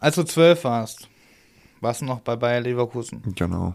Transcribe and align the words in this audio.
Als 0.00 0.16
du 0.16 0.24
zwölf 0.24 0.64
warst, 0.64 1.08
warst 1.80 2.00
du 2.00 2.06
noch 2.06 2.20
bei 2.20 2.34
Bayer 2.34 2.60
Leverkusen. 2.60 3.22
Genau. 3.36 3.74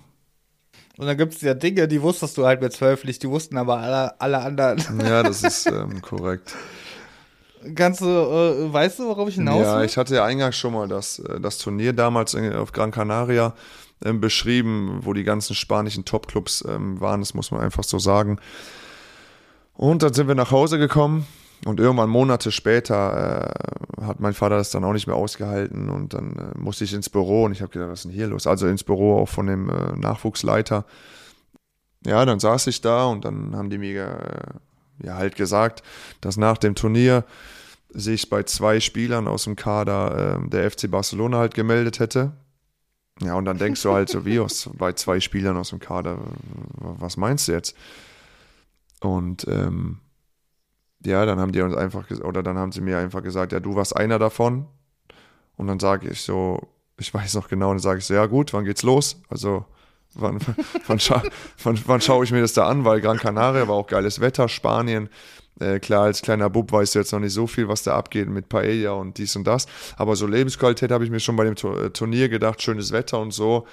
Und 0.98 1.06
dann 1.08 1.18
gibt 1.18 1.34
es 1.36 1.42
ja 1.42 1.54
Dinge, 1.54 1.88
die 1.88 2.02
wusstest 2.02 2.38
du 2.38 2.46
halt 2.46 2.62
mit 2.62 2.74
zwölf 2.74 3.04
nicht, 3.04 3.22
die 3.22 3.30
wussten 3.30 3.58
aber 3.58 3.78
alle, 3.78 4.20
alle 4.20 4.40
anderen. 4.40 4.80
Ja, 5.06 5.24
das 5.24 5.44
ist 5.44 5.68
ähm, 5.68 6.02
korrekt. 6.02 6.56
Kannst 7.76 8.02
du, 8.02 8.06
äh, 8.06 8.72
weißt 8.74 9.00
du, 9.00 9.08
worauf 9.08 9.30
ich 9.30 9.36
hinaus 9.36 9.62
Ja, 9.64 9.80
will? 9.80 9.86
ich 9.86 9.98
hatte 9.98 10.16
ja 10.16 10.26
eingangs 10.26 10.56
schon 10.56 10.74
mal 10.74 10.88
das, 10.88 11.20
äh, 11.20 11.40
das 11.40 11.58
Turnier 11.58 11.94
damals 11.94 12.34
in, 12.34 12.54
auf 12.54 12.72
Gran 12.72 12.92
Canaria 12.92 13.54
ähm, 14.04 14.22
beschrieben, 14.22 15.00
wo 15.02 15.14
die 15.14 15.24
ganzen 15.24 15.56
spanischen 15.56 16.06
Topclubs 16.06 16.64
ähm, 16.68 17.00
waren, 17.02 17.22
das 17.22 17.34
muss 17.34 17.52
man 17.52 17.62
einfach 17.62 17.84
so 17.84 18.00
sagen. 18.00 18.40
Und 19.74 20.04
dann 20.04 20.14
sind 20.14 20.28
wir 20.28 20.36
nach 20.36 20.52
Hause 20.52 20.78
gekommen 20.78 21.28
und 21.64 21.80
irgendwann 21.80 22.10
Monate 22.10 22.52
später 22.52 23.54
äh, 24.00 24.04
hat 24.06 24.20
mein 24.20 24.34
Vater 24.34 24.58
das 24.58 24.72
dann 24.72 24.84
auch 24.84 24.94
nicht 24.94 25.08
mehr 25.08 25.16
ausgehalten 25.16 25.90
und 25.90 26.14
dann 26.14 26.36
äh, 26.36 26.58
musste 26.58 26.84
ich 26.84 26.94
ins 26.94 27.10
Büro 27.10 27.46
und 27.46 27.54
ich 27.54 27.62
habe 27.62 27.72
gedacht, 27.72 27.90
was 27.90 28.00
ist 28.00 28.06
denn 28.06 28.12
hier 28.12 28.28
los? 28.28 28.48
Also 28.48 28.68
ins 28.68 28.84
Büro 28.84 29.18
auch 29.20 29.30
von 29.30 29.48
dem 29.48 29.70
äh, 29.70 29.96
Nachwuchsleiter. 29.96 30.86
Ja, 32.06 32.24
dann 32.26 32.40
saß 32.40 32.68
ich 32.68 32.82
da 32.82 33.06
und 33.06 33.26
dann 33.26 33.56
haben 33.56 33.70
die 33.70 33.78
mir 33.78 34.60
äh, 35.02 35.06
ja 35.08 35.16
halt 35.16 35.36
gesagt, 35.36 35.82
dass 36.22 36.38
nach 36.38 36.58
dem 36.58 36.76
Turnier 36.76 37.24
sich 37.90 38.30
bei 38.30 38.44
zwei 38.44 38.80
Spielern 38.80 39.28
aus 39.28 39.46
dem 39.46 39.56
Kader 39.56 40.40
äh, 40.44 40.50
der 40.50 40.70
FC 40.70 40.92
Barcelona 40.92 41.38
halt 41.38 41.54
gemeldet 41.54 42.00
hätte. 42.00 42.34
Ja, 43.22 43.36
und 43.36 43.46
dann 43.46 43.58
denkst 43.58 43.82
du 43.82 43.94
halt 43.94 44.10
so, 44.10 44.26
wie 44.26 44.40
aus, 44.42 44.70
bei 44.74 44.94
zwei 44.94 45.20
Spielern 45.20 45.58
aus 45.58 45.70
dem 45.70 45.80
Kader, 45.80 46.20
was 46.78 47.18
meinst 47.18 47.48
du 47.48 47.54
jetzt? 47.54 47.76
Und 49.00 49.48
ähm, 49.48 50.00
ja, 51.06 51.26
dann 51.26 51.40
haben 51.40 51.52
die 51.52 51.62
uns 51.62 51.76
einfach, 51.76 52.10
oder 52.22 52.44
dann 52.44 52.58
haben 52.58 52.72
sie 52.72 52.82
mir 52.82 52.98
einfach 52.98 53.24
gesagt, 53.24 53.52
ja, 53.52 53.60
du 53.60 53.76
warst 53.76 53.96
einer 53.96 54.20
davon. 54.20 54.66
Und 55.58 55.68
dann 55.68 55.80
sage 55.80 56.10
ich 56.10 56.22
so, 56.22 56.68
ich 56.98 57.14
weiß 57.14 57.36
noch 57.36 57.48
genau, 57.48 57.70
dann 57.70 57.80
sage 57.80 58.00
ich 58.00 58.06
so, 58.06 58.14
ja 58.14 58.26
gut, 58.26 58.54
wann 58.54 58.66
geht's 58.66 58.84
los? 58.84 59.22
Also 59.30 59.66
wann, 60.14 60.40
wann, 60.88 61.00
scha 61.00 61.22
wann, 61.64 61.80
wann 61.86 62.02
schaue 62.02 62.24
ich 62.24 62.32
mir 62.32 62.42
das 62.42 62.54
da 62.54 62.68
an? 62.68 62.86
Weil 62.86 63.02
Gran 63.02 63.18
Canaria 63.18 63.68
war 63.68 63.76
auch 63.76 63.88
geiles 63.88 64.20
Wetter, 64.20 64.50
Spanien. 64.50 65.10
Äh, 65.60 65.80
klar, 65.80 66.04
als 66.04 66.22
kleiner 66.22 66.50
Bub 66.50 66.72
weißt 66.72 66.96
du 66.96 67.00
jetzt 67.00 67.14
noch 67.14 67.20
nicht 67.20 67.34
so 67.34 67.48
viel, 67.48 67.68
was 67.70 67.84
da 67.84 67.96
abgeht 67.96 68.28
mit 68.28 68.50
Paella 68.50 68.92
und 68.92 69.18
dies 69.18 69.36
und 69.36 69.48
das. 69.48 69.68
Aber 69.96 70.16
so 70.16 70.28
Lebensqualität 70.28 70.92
habe 70.92 71.06
ich 71.06 71.12
mir 71.12 71.22
schon 71.22 71.38
bei 71.38 71.46
dem 71.46 71.54
äh, 71.54 71.90
Turnier 71.92 72.28
gedacht, 72.28 72.62
schönes 72.62 72.92
Wetter 72.92 73.20
und 73.20 73.32
so. 73.32 73.66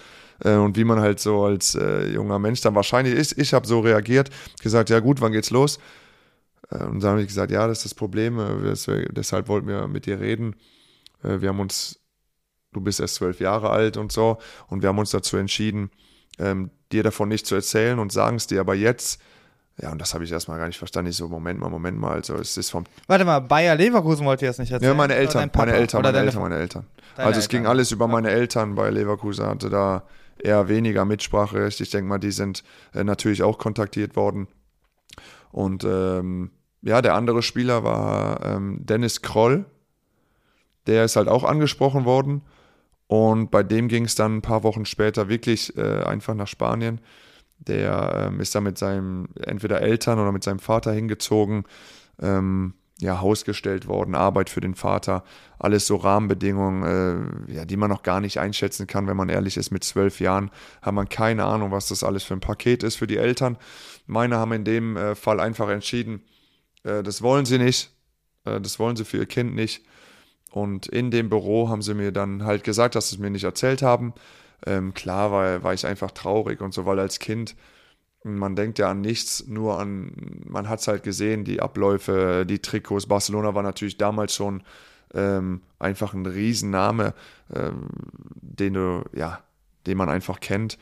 Äh, 0.45 0.55
und 0.55 0.77
wie 0.77 0.85
man 0.85 1.01
halt 1.01 1.19
so 1.19 1.45
als 1.45 1.75
äh, 1.75 2.09
junger 2.09 2.39
Mensch 2.39 2.61
dann 2.61 2.75
wahrscheinlich 2.75 3.15
ist. 3.15 3.37
Ich 3.37 3.53
habe 3.53 3.67
so 3.67 3.81
reagiert, 3.81 4.31
gesagt, 4.63 4.91
ja 4.91 5.01
gut, 5.01 5.21
wann 5.21 5.33
geht's 5.33 5.51
los? 5.51 5.81
Äh, 6.73 6.85
Und 6.85 7.03
dann 7.03 7.11
habe 7.13 7.21
ich 7.23 7.29
gesagt, 7.29 7.51
ja, 7.53 7.67
das 7.67 7.79
ist 7.79 7.85
das 7.85 7.95
Problem, 7.95 8.39
äh, 8.39 8.75
deshalb 9.13 9.49
wollten 9.49 9.69
wir 9.69 9.87
mit 9.89 10.07
dir 10.07 10.21
reden. 10.21 10.57
Äh, 11.23 11.41
Wir 11.41 11.51
haben 11.51 11.61
uns, 11.61 12.01
du 12.73 12.81
bist 12.81 13.01
erst 13.01 13.17
zwölf 13.17 13.41
Jahre 13.41 13.71
alt 13.71 13.97
und 13.97 14.13
so, 14.13 14.39
und 14.69 14.83
wir 14.83 14.89
haben 14.89 14.99
uns 14.99 15.11
dazu 15.11 15.37
entschieden, 15.37 15.91
ähm, 16.39 16.71
dir 16.93 17.03
davon 17.03 17.29
nicht 17.29 17.47
zu 17.47 17.55
erzählen 17.55 17.99
und 17.99 18.13
sagen 18.13 18.37
es 18.37 18.47
dir 18.47 18.61
aber 18.61 18.75
jetzt. 18.75 19.21
Ja, 19.81 19.91
und 19.91 20.01
das 20.01 20.13
habe 20.13 20.23
ich 20.25 20.31
erstmal 20.31 20.59
gar 20.59 20.67
nicht 20.67 20.79
verstanden. 20.79 21.11
Ich 21.11 21.17
so, 21.17 21.29
Moment 21.29 21.59
mal, 21.59 21.71
Moment 21.71 21.99
mal, 21.99 22.13
also 22.13 22.35
es 22.37 22.57
ist 22.59 22.71
vom 22.71 22.85
Warte 23.07 23.25
mal, 23.25 23.41
Bayer 23.41 23.75
Leverkusen 23.75 24.27
wollte 24.27 24.45
ich 24.45 24.49
jetzt 24.51 24.59
nicht 24.59 24.71
erzählen. 24.71 24.91
ja, 24.93 24.95
meine 24.97 25.15
Eltern, 25.15 25.51
meine 25.55 25.73
Eltern, 25.73 26.01
Oder 26.01 26.13
meine 26.13 26.27
Eltern, 26.27 26.43
meine 26.43 26.57
Eltern. 26.57 26.87
Deine 27.17 27.27
Also 27.29 27.41
es 27.41 27.49
ging 27.49 27.67
alles 27.67 27.91
über 27.91 28.07
meine 28.07 28.31
Eltern 28.31 28.75
bei 28.75 28.91
Leverkusen, 28.91 29.47
hatte 29.47 29.71
da 29.71 30.03
eher 30.39 30.69
weniger 30.69 31.05
Mitspracherecht. 31.07 31.81
Ich 31.81 31.91
denke 31.91 32.07
mal, 32.09 32.19
die 32.19 32.33
sind 32.33 32.65
äh, 32.93 33.03
natürlich 33.03 33.43
auch 33.43 33.59
kontaktiert 33.59 34.15
worden. 34.15 34.47
Und 35.51 35.85
ähm, 35.85 36.51
ja, 36.83 37.01
der 37.01 37.15
andere 37.15 37.43
Spieler 37.43 37.85
war 37.85 38.45
ähm, 38.45 38.85
Dennis 38.85 39.23
Kroll. 39.23 39.65
Der 40.87 41.05
ist 41.05 41.17
halt 41.17 41.29
auch 41.29 41.45
angesprochen 41.45 42.05
worden. 42.05 42.43
Und 43.07 43.51
bei 43.51 43.63
dem 43.63 43.89
ging 43.89 44.05
es 44.05 44.15
dann 44.15 44.37
ein 44.37 44.43
paar 44.43 44.63
Wochen 44.63 44.85
später 44.85 45.29
wirklich 45.29 45.77
äh, 45.77 46.03
einfach 46.03 46.35
nach 46.35 46.49
Spanien. 46.49 47.01
Der 47.59 48.29
ähm, 48.29 48.41
ist 48.41 48.55
dann 48.55 48.65
mit 48.65 48.79
seinem 48.79 49.29
entweder 49.41 49.81
Eltern 49.81 50.19
oder 50.19 50.33
mit 50.33 50.43
seinem 50.43 50.59
Vater 50.59 50.93
hingezogen, 50.93 51.65
ähm, 52.21 52.75
ja, 53.01 53.21
Haus 53.21 53.45
gestellt 53.45 53.87
worden, 53.87 54.15
Arbeit 54.15 54.49
für 54.51 54.61
den 54.61 54.75
Vater, 54.75 55.25
alles 55.59 55.87
so 55.87 55.97
Rahmenbedingungen, 55.97 57.47
äh, 57.49 57.53
ja, 57.53 57.65
die 57.65 57.77
man 57.77 57.91
noch 57.91 58.03
gar 58.03 58.21
nicht 58.21 58.39
einschätzen 58.39 58.87
kann, 58.87 59.07
wenn 59.07 59.17
man 59.17 59.29
ehrlich 59.29 59.57
ist. 59.57 59.71
Mit 59.71 59.85
zwölf 59.85 60.19
Jahren 60.19 60.51
hat 60.81 60.95
man 60.95 61.09
keine 61.09 61.45
Ahnung, 61.45 61.71
was 61.71 61.89
das 61.89 62.03
alles 62.03 62.25
für 62.25 62.35
ein 62.35 62.41
Paket 62.41 62.83
ist 62.83 62.97
für 62.97 63.07
die 63.07 63.19
Eltern. 63.19 63.59
Meine 64.07 64.37
haben 64.37 64.53
in 64.53 64.65
dem 64.65 64.97
äh, 64.97 65.15
Fall 65.15 65.39
einfach 65.39 65.69
entschieden, 65.69 66.23
äh, 66.85 67.03
das 67.03 67.23
wollen 67.23 67.45
sie 67.47 67.59
nicht, 67.59 67.91
äh, 68.45 68.61
das 68.61 68.79
wollen 68.79 68.97
sie 68.97 69.05
für 69.05 69.19
ihr 69.19 69.27
Kind 69.27 69.55
nicht. 69.55 69.85
Und 70.51 70.87
in 70.87 71.11
dem 71.11 71.31
Büro 71.31 71.69
haben 71.69 71.83
sie 71.83 71.95
mir 71.95 72.13
dann 72.13 72.45
halt 72.45 72.63
gesagt, 72.65 72.95
dass 72.95 73.09
sie 73.09 73.17
es 73.17 73.21
mir 73.21 73.31
nicht 73.31 73.45
erzählt 73.45 73.83
haben. 73.83 74.13
Ähm, 74.67 74.95
klar 74.95 75.33
war, 75.33 75.63
war 75.63 75.75
ich 75.75 75.87
einfach 75.87 76.11
traurig 76.11 76.61
und 76.61 76.75
so, 76.75 76.85
weil 76.87 77.01
als 77.01 77.19
Kind, 77.19 77.57
man 78.23 78.55
denkt 78.55 78.79
ja 78.79 78.91
an 78.91 79.01
nichts, 79.01 79.47
nur 79.49 79.81
an, 79.81 80.13
man 80.45 80.69
hat 80.69 80.81
es 80.81 80.89
halt 80.89 81.03
gesehen, 81.03 81.45
die 81.45 81.61
Abläufe, 81.61 82.45
die 82.47 82.61
Trikots. 82.61 83.07
Barcelona 83.07 83.55
war 83.55 83.63
natürlich 83.63 83.97
damals 83.97 84.35
schon 84.35 84.63
ähm, 85.15 85.63
einfach 85.79 86.15
ein 86.15 86.27
Riesenname, 86.27 87.15
ähm, 87.53 87.89
den 88.41 88.75
du, 88.75 89.05
ja, 89.15 89.43
den 89.87 89.97
man 89.97 90.09
einfach 90.09 90.41
kennt. 90.41 90.79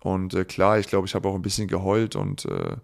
Und 0.00 0.34
äh, 0.34 0.44
klar, 0.44 0.78
ich 0.78 0.86
glaube, 0.86 1.06
ich 1.06 1.14
habe 1.14 1.28
auch 1.28 1.34
ein 1.34 1.42
bisschen 1.42 1.66
geheult 1.66 2.14
und 2.14 2.44
äh, 2.44 2.76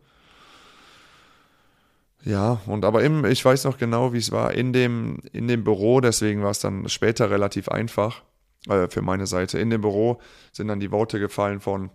ja, 2.24 2.60
und 2.66 2.84
aber 2.84 3.02
im, 3.02 3.24
ich 3.26 3.44
weiß 3.44 3.64
noch 3.64 3.76
genau, 3.76 4.14
wie 4.14 4.18
es 4.18 4.32
war, 4.32 4.54
in 4.54 4.72
dem, 4.72 5.18
in 5.32 5.46
dem 5.46 5.62
Büro, 5.62 6.00
deswegen 6.00 6.42
war 6.42 6.50
es 6.50 6.58
dann 6.58 6.88
später 6.88 7.30
relativ 7.30 7.68
einfach 7.68 8.22
äh, 8.66 8.88
für 8.88 9.02
meine 9.02 9.26
Seite. 9.26 9.58
In 9.58 9.68
dem 9.68 9.82
Büro 9.82 10.20
sind 10.50 10.68
dann 10.68 10.80
die 10.80 10.90
Worte 10.90 11.20
gefallen 11.20 11.60
von, 11.60 11.90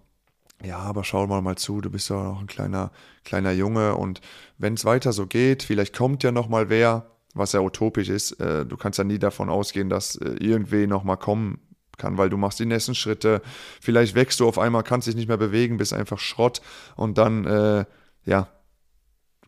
ja, 0.63 0.77
aber 0.77 1.03
schau 1.03 1.25
mal 1.25 1.41
mal 1.41 1.55
zu, 1.57 1.81
du 1.81 1.89
bist 1.89 2.09
ja 2.09 2.21
noch 2.21 2.41
ein 2.41 2.47
kleiner, 2.47 2.91
kleiner 3.23 3.51
Junge 3.51 3.95
und 3.95 4.21
wenn 4.59 4.75
es 4.75 4.85
weiter 4.85 5.13
so 5.13 5.25
geht, 5.25 5.63
vielleicht 5.63 5.97
kommt 5.97 6.21
ja 6.21 6.31
noch 6.31 6.47
mal 6.47 6.69
wer, 6.69 7.07
was 7.33 7.53
ja 7.53 7.61
utopisch 7.61 8.09
ist. 8.09 8.33
Äh, 8.39 8.67
du 8.67 8.77
kannst 8.77 8.99
ja 8.99 9.05
nie 9.05 9.19
davon 9.19 9.49
ausgehen, 9.49 9.89
dass 9.89 10.15
äh, 10.17 10.29
irgendwer 10.39 10.85
noch 10.85 11.03
mal 11.03 11.15
kommen 11.15 11.59
kann, 11.97 12.17
weil 12.19 12.29
du 12.29 12.37
machst 12.37 12.59
die 12.59 12.65
nächsten 12.65 12.93
Schritte, 12.93 13.41
vielleicht 13.81 14.13
wächst 14.13 14.39
du 14.39 14.47
auf 14.47 14.59
einmal, 14.59 14.83
kannst 14.83 15.07
dich 15.07 15.15
nicht 15.15 15.27
mehr 15.27 15.37
bewegen, 15.37 15.77
bist 15.77 15.93
einfach 15.93 16.19
Schrott 16.19 16.61
und 16.95 17.17
dann, 17.17 17.45
äh, 17.45 17.85
ja, 18.25 18.47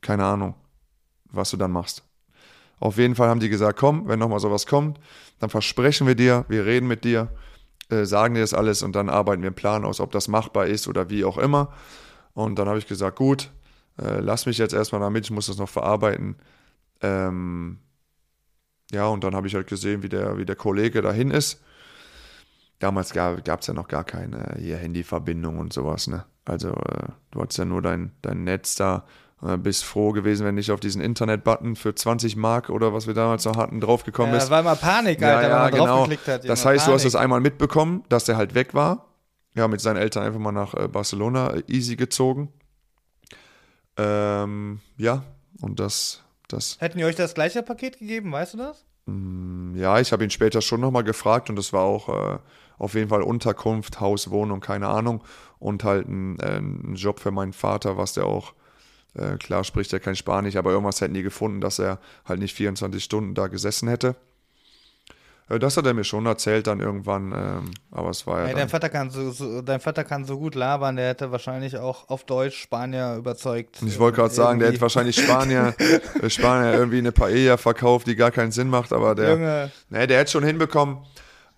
keine 0.02 0.26
Ahnung, 0.26 0.56
was 1.32 1.52
du 1.52 1.58
dann 1.58 1.72
machst. 1.72 2.04
Auf 2.80 2.98
jeden 2.98 3.16
Fall 3.16 3.30
haben 3.30 3.40
die 3.40 3.50
gesagt, 3.50 3.78
komm, 3.78 4.08
wenn 4.08 4.20
nochmal 4.20 4.40
sowas 4.40 4.66
kommt, 4.66 5.00
dann 5.40 5.50
versprechen 5.50 6.08
wir 6.08 6.16
dir, 6.16 6.46
wir 6.48 6.66
reden 6.66 6.88
mit 6.88 7.04
dir, 7.04 7.30
äh, 7.90 8.06
sagen 8.06 8.34
dir 8.34 8.42
das 8.42 8.54
alles 8.54 8.82
und 8.82 8.96
dann 8.96 9.10
arbeiten 9.10 9.44
wir 9.44 9.50
einen 9.50 9.56
Plan 9.56 9.86
aus, 9.86 10.00
ob 10.00 10.12
das 10.12 10.28
machbar 10.28 10.66
ist 10.66 10.88
oder 10.88 11.10
wie 11.10 11.24
auch 11.24 11.38
immer. 11.38 11.72
Und 12.34 12.58
dann 12.58 12.68
habe 12.68 12.80
ich 12.80 12.88
gesagt, 12.88 13.18
gut, 13.18 13.52
äh, 14.00 14.20
lass 14.20 14.46
mich 14.46 14.58
jetzt 14.58 14.74
erstmal 14.74 15.02
damit, 15.02 15.26
ich 15.26 15.32
muss 15.32 15.48
das 15.48 15.58
noch 15.58 15.70
verarbeiten. 15.70 16.36
Ähm, 17.02 17.80
ja, 18.92 19.06
und 19.08 19.24
dann 19.24 19.36
habe 19.36 19.48
ich 19.48 19.56
halt 19.56 19.68
gesehen, 19.68 20.02
wie 20.04 20.10
der, 20.10 20.38
wie 20.38 20.46
der 20.46 20.56
Kollege 20.56 21.02
dahin 21.02 21.32
ist. 21.32 21.62
Damals 22.80 23.14
gab 23.14 23.60
es 23.60 23.68
ja 23.68 23.74
noch 23.74 23.88
gar 23.88 24.04
keine 24.04 24.56
hier 24.58 24.78
Handyverbindung 24.78 25.60
und 25.60 25.72
sowas, 25.72 26.08
ne? 26.08 26.26
Also 26.46 26.70
äh, 26.70 27.10
du 27.30 27.42
hattest 27.42 27.60
ja 27.60 27.66
nur 27.66 27.84
dein, 27.84 28.12
dein 28.24 28.44
Netz 28.44 28.74
da, 28.74 28.98
äh, 28.98 29.21
bist 29.58 29.84
froh 29.84 30.12
gewesen, 30.12 30.46
wenn 30.46 30.56
nicht 30.56 30.72
auf 30.72 30.80
diesen 30.80 31.02
Internet-Button 31.02 31.76
für 31.76 31.96
20 31.96 32.36
Mark 32.36 32.70
oder 32.70 32.94
was 32.94 33.08
wir 33.08 33.14
damals 33.16 33.44
noch 33.46 33.58
hatten, 33.58 33.80
draufgekommen 33.82 34.32
Ja, 34.34 34.38
bist. 34.38 34.52
war 34.52 34.62
mal 34.62 34.76
Panik, 34.76 35.22
Alter, 35.24 35.50
wenn 35.50 35.80
man 35.80 35.88
draufgeklickt 35.88 36.28
hat. 36.28 36.48
Das 36.48 36.64
heißt, 36.66 36.88
du 36.88 36.92
hast 36.94 37.06
es 37.06 37.14
Panik. 37.14 37.24
einmal 37.24 37.40
mitbekommen, 37.42 38.04
dass 38.10 38.26
der 38.26 38.38
halt 38.38 38.54
weg 38.54 38.74
war. 38.74 39.08
Ja, 39.56 39.68
mit 39.68 39.82
seinen 39.82 39.98
Eltern 39.98 40.24
einfach 40.24 40.40
mal 40.40 40.52
nach 40.52 40.74
äh, 40.76 40.88
Barcelona 40.88 41.50
äh, 41.56 41.64
easy 41.68 41.96
gezogen. 41.96 42.54
Ähm, 43.98 44.80
ja, 44.98 45.24
und 45.62 45.80
das, 45.80 46.22
das, 46.48 46.78
Hätten 46.80 46.98
die 46.98 47.04
euch 47.06 47.16
das 47.16 47.34
gleiche 47.34 47.62
Paket 47.64 48.00
gegeben, 48.00 48.32
weißt 48.32 48.54
du 48.54 48.58
das? 48.60 48.86
mm, 49.08 49.76
ja, 49.76 50.00
ich 50.00 50.12
habe 50.12 50.24
ihn 50.24 50.30
später 50.30 50.62
schon 50.62 50.80
nochmal 50.82 51.04
gefragt 51.04 51.50
und 51.50 51.56
das 51.58 51.74
war 51.74 51.82
auch 51.82 52.10
äh, 52.36 52.38
auf 52.78 52.94
jeden 52.94 53.10
Fall 53.10 53.22
Unterkunft, 53.22 54.00
Haus, 54.00 54.30
Wohnung, 54.32 54.60
keine 54.62 54.88
Ahnung. 54.88 55.24
Und 55.60 55.84
halt 55.84 56.08
ein, 56.08 56.40
äh, 56.40 56.58
ein 56.58 56.96
Job 56.96 57.20
für 57.20 57.32
meinen 57.32 57.54
Vater, 57.54 57.98
was 57.98 58.14
der 58.14 58.26
auch, 58.26 58.54
äh, 59.16 59.38
klar 59.38 59.64
spricht 59.64 59.92
er 59.94 60.00
kein 60.00 60.16
Spanisch, 60.16 60.56
aber 60.56 60.72
irgendwas 60.72 61.02
hätten 61.02 61.14
die 61.14 61.24
gefunden, 61.24 61.62
dass 61.62 61.80
er 61.80 62.00
halt 62.26 62.40
nicht 62.40 62.56
24 62.56 63.04
Stunden 63.04 63.34
da 63.36 63.48
gesessen 63.48 63.90
hätte. 63.90 64.16
Äh, 65.50 65.60
Das 65.60 65.76
hat 65.78 65.86
er 65.86 65.94
mir 65.94 66.04
schon 66.04 66.26
erzählt 66.26 66.68
dann 66.68 66.80
irgendwann, 66.80 67.32
ähm, 67.34 67.72
aber 67.92 68.10
es 68.10 68.26
war 68.26 68.40
ja 68.40 68.44
Ey, 68.46 68.50
dann, 68.52 68.60
dein, 68.60 68.70
Vater 68.70 68.90
kann 68.90 69.10
so, 69.10 69.32
so, 69.32 69.62
dein 69.62 69.80
Vater 69.80 70.04
kann 70.04 70.26
so 70.26 70.38
gut 70.38 70.56
labern, 70.56 70.96
der 70.96 71.10
hätte 71.10 71.32
wahrscheinlich 71.32 71.78
auch 71.78 72.10
auf 72.10 72.24
Deutsch 72.24 72.62
Spanier 72.62 73.16
überzeugt. 73.18 73.82
Ich 73.86 74.00
wollte 74.00 74.18
gerade 74.18 74.34
sagen, 74.34 74.60
der 74.60 74.70
hätte 74.70 74.82
wahrscheinlich 74.82 75.18
Spanier, 75.18 75.74
äh, 76.22 76.30
Spanier 76.30 76.74
irgendwie 76.74 77.00
eine 77.00 77.12
Paella 77.12 77.58
verkauft, 77.58 78.08
die 78.08 78.16
gar 78.16 78.32
keinen 78.32 78.52
Sinn 78.52 78.70
macht, 78.70 78.94
aber 78.94 79.14
der, 79.16 79.32
Junge, 79.32 79.72
nee, 79.90 80.08
der 80.08 80.20
hätte 80.20 80.32
schon 80.32 80.44
hinbekommen. 80.44 81.00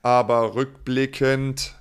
Aber 0.02 0.56
rückblickend 0.56 1.76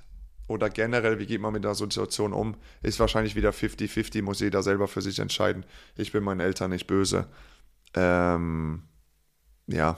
oder 0.47 0.69
generell, 0.69 1.19
wie 1.19 1.25
geht 1.25 1.41
man 1.41 1.53
mit 1.53 1.63
der 1.63 1.75
Situation 1.75 2.33
um, 2.33 2.55
ist 2.81 2.99
wahrscheinlich 2.99 3.35
wieder 3.35 3.51
50-50, 3.51 4.21
muss 4.23 4.39
jeder 4.41 4.61
selber 4.63 4.87
für 4.87 5.01
sich 5.01 5.19
entscheiden. 5.19 5.65
Ich 5.95 6.11
bin 6.11 6.23
meinen 6.23 6.39
Eltern 6.41 6.71
nicht 6.71 6.85
böse. 6.87 7.27
Ähm, 7.95 8.83
ja, 9.67 9.97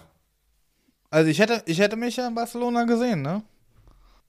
Also 1.09 1.29
ich 1.29 1.39
hätte, 1.39 1.63
ich 1.65 1.79
hätte 1.79 1.95
mich 1.95 2.17
ja 2.17 2.27
in 2.27 2.35
Barcelona 2.35 2.83
gesehen, 2.83 3.21
ne? 3.21 3.43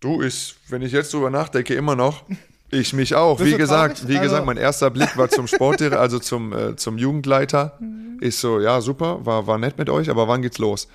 Du, 0.00 0.22
ich, 0.22 0.56
wenn 0.68 0.82
ich 0.82 0.92
jetzt 0.92 1.12
drüber 1.12 1.30
nachdenke, 1.30 1.74
immer 1.74 1.96
noch. 1.96 2.24
Ich 2.70 2.92
mich 2.92 3.14
auch. 3.14 3.38
Bist 3.38 3.52
Wie 3.52 3.56
gesagt, 3.56 3.98
traurig? 3.98 4.08
wie 4.08 4.18
Also- 4.18 4.30
gesagt, 4.30 4.46
mein 4.46 4.56
erster 4.56 4.90
Blick 4.90 5.16
war 5.16 5.28
zum 5.28 5.46
Sportdirektor, 5.46 6.00
also 6.00 6.18
zum, 6.18 6.52
äh, 6.52 6.76
zum 6.76 6.98
Jugendleiter. 6.98 7.78
Ich 8.20 8.36
so, 8.36 8.60
ja, 8.60 8.80
super, 8.80 9.24
war, 9.26 9.46
war 9.46 9.58
nett 9.58 9.78
mit 9.78 9.90
euch, 9.90 10.10
aber 10.10 10.26
wann 10.28 10.42
geht's 10.42 10.58
los? 10.58 10.88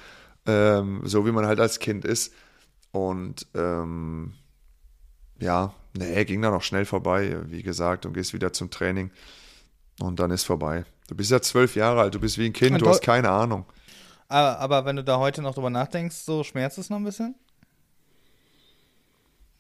Ähm, 0.45 1.01
so 1.03 1.25
wie 1.25 1.31
man 1.31 1.45
halt 1.45 1.59
als 1.59 1.79
Kind 1.79 2.03
ist. 2.06 2.33
Und 2.91 3.47
ähm, 3.53 4.33
ja, 5.41 5.73
nee, 5.93 6.23
ging 6.25 6.41
dann 6.41 6.53
auch 6.53 6.63
schnell 6.63 6.85
vorbei, 6.85 7.38
wie 7.47 7.63
gesagt, 7.63 8.05
und 8.05 8.13
gehst 8.13 8.33
wieder 8.33 8.53
zum 8.53 8.69
Training. 8.69 9.11
Und 9.99 10.19
dann 10.19 10.31
ist 10.31 10.43
vorbei. 10.43 10.85
Du 11.07 11.15
bist 11.15 11.31
ja 11.31 11.41
zwölf 11.41 11.75
Jahre 11.75 12.01
alt, 12.01 12.15
du 12.15 12.19
bist 12.19 12.38
wie 12.38 12.45
ein 12.45 12.53
Kind, 12.53 12.71
Und 12.71 12.81
du 12.81 12.88
hast 12.88 13.03
keine 13.03 13.29
Ahnung. 13.29 13.65
Aber, 14.29 14.59
aber 14.59 14.85
wenn 14.85 14.95
du 14.95 15.03
da 15.03 15.17
heute 15.19 15.41
noch 15.41 15.53
drüber 15.53 15.69
nachdenkst, 15.69 16.15
so 16.15 16.43
schmerzt 16.43 16.77
es 16.77 16.89
noch 16.89 16.97
ein 16.97 17.03
bisschen? 17.03 17.35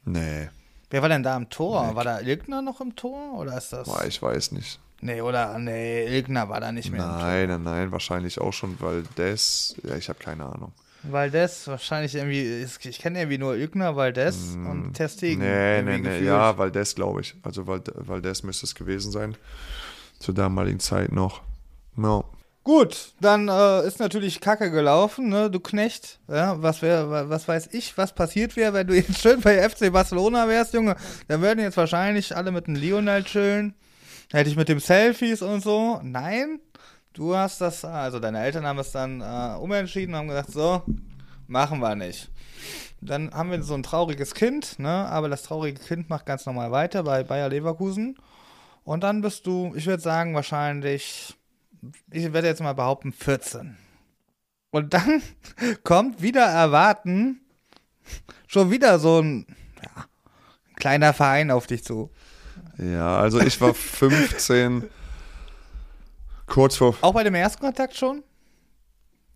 Nee, 0.05 0.49
Wer 0.91 1.01
war 1.01 1.07
denn 1.07 1.23
da 1.23 1.37
im 1.37 1.49
Tor? 1.49 1.95
War 1.95 2.03
da 2.03 2.19
Ilgner 2.19 2.61
noch 2.61 2.81
im 2.81 2.97
Tor? 2.97 3.39
Oder 3.39 3.57
ist 3.57 3.71
das. 3.71 3.87
boah, 3.87 4.03
ich 4.05 4.21
weiß 4.21 4.51
nicht. 4.51 4.79
Nee, 4.99 5.21
oder? 5.21 5.57
Nee, 5.57 6.05
Ilgner 6.05 6.49
war 6.49 6.59
da 6.59 6.71
nicht 6.71 6.91
mehr 6.91 7.03
Nein, 7.03 7.47
nein, 7.47 7.63
nein, 7.63 7.91
wahrscheinlich 7.91 8.39
auch 8.39 8.51
schon, 8.51 8.79
weil 8.81 9.03
das, 9.15 9.73
ja, 9.83 9.95
ich 9.95 10.09
habe 10.09 10.19
keine 10.19 10.45
Ahnung. 10.45 10.73
Valdez, 11.03 11.67
wahrscheinlich 11.67 12.15
irgendwie. 12.15 12.65
Ich 12.83 12.99
kenne 12.99 13.19
irgendwie 13.19 13.37
nur 13.37 13.55
Ilgner, 13.55 13.95
Valdez 13.95 14.55
und 14.55 14.93
Ter 14.93 15.09
Stegen. 15.09 15.41
Mm, 15.41 15.45
Nee, 15.45 15.81
nee, 15.81 15.97
nee, 15.97 16.03
gefühlt. 16.03 16.25
ja, 16.25 16.57
Valdez 16.57 16.93
glaube 16.95 17.21
ich. 17.21 17.35
Also 17.43 17.63
Vald- 17.63 17.91
Valdez 17.95 18.43
müsste 18.43 18.65
es 18.65 18.75
gewesen 18.75 19.11
sein. 19.11 19.35
Zur 20.19 20.35
damaligen 20.35 20.79
Zeit 20.79 21.11
noch. 21.11 21.41
No. 21.95 22.25
Gut, 22.63 23.13
dann 23.19 23.47
äh, 23.47 23.87
ist 23.87 23.99
natürlich 23.99 24.39
Kacke 24.39 24.69
gelaufen, 24.69 25.29
ne, 25.29 25.49
du 25.49 25.59
Knecht. 25.59 26.19
Ja, 26.27 26.61
was 26.61 26.83
wär, 26.83 27.09
wa- 27.09 27.27
was 27.27 27.47
weiß 27.47 27.69
ich, 27.71 27.97
was 27.97 28.13
passiert 28.13 28.55
wäre, 28.55 28.73
wenn 28.73 28.85
du 28.85 28.93
jetzt 28.95 29.17
schön 29.19 29.41
bei 29.41 29.67
FC 29.67 29.91
Barcelona 29.91 30.47
wärst, 30.47 30.75
Junge. 30.75 30.95
Dann 31.27 31.41
würden 31.41 31.59
jetzt 31.59 31.77
wahrscheinlich 31.77 32.35
alle 32.37 32.51
mit 32.51 32.67
dem 32.67 32.75
Lionel 32.75 33.23
chillen. 33.23 33.73
Hätte 34.31 34.49
ich 34.51 34.55
mit 34.55 34.69
dem 34.69 34.79
Selfies 34.79 35.41
und 35.41 35.63
so. 35.63 35.99
Nein, 36.03 36.59
du 37.13 37.35
hast 37.35 37.61
das, 37.61 37.85
also 37.85 38.19
deine 38.19 38.41
Eltern 38.43 38.65
haben 38.65 38.79
es 38.79 38.91
dann 38.91 39.21
äh, 39.21 39.57
umentschieden 39.59 40.13
und 40.13 40.19
haben 40.19 40.27
gesagt, 40.27 40.51
so, 40.51 40.83
machen 41.47 41.79
wir 41.79 41.95
nicht. 41.95 42.29
Dann 43.01 43.31
haben 43.33 43.51
wir 43.51 43.63
so 43.63 43.73
ein 43.73 43.83
trauriges 43.83 44.35
Kind, 44.35 44.77
ne, 44.79 44.89
aber 44.89 45.27
das 45.29 45.43
traurige 45.43 45.81
Kind 45.81 46.09
macht 46.09 46.25
ganz 46.25 46.45
normal 46.45 46.71
weiter 46.71 47.03
bei 47.03 47.23
Bayer 47.23 47.49
Leverkusen. 47.49 48.17
Und 48.83 49.03
dann 49.03 49.21
bist 49.21 49.47
du, 49.47 49.73
ich 49.75 49.85
würde 49.87 50.01
sagen, 50.01 50.35
wahrscheinlich 50.35 51.35
ich 52.11 52.31
werde 52.33 52.47
jetzt 52.47 52.61
mal 52.61 52.73
behaupten, 52.73 53.11
14. 53.11 53.77
Und 54.71 54.93
dann 54.93 55.21
kommt 55.83 56.21
wieder 56.21 56.45
erwarten 56.45 57.41
schon 58.47 58.71
wieder 58.71 58.99
so 58.99 59.19
ein, 59.21 59.45
ja, 59.81 60.05
ein 60.69 60.75
kleiner 60.75 61.13
Verein 61.13 61.51
auf 61.51 61.67
dich 61.67 61.83
zu. 61.83 62.11
Ja, 62.77 63.17
also 63.17 63.39
ich 63.39 63.59
war 63.61 63.73
15, 63.73 64.89
kurz 66.51 66.75
vor, 66.77 66.95
Auch 67.01 67.13
bei 67.13 67.23
dem 67.23 67.35
Erstkontakt 67.35 67.95
schon? 67.95 68.23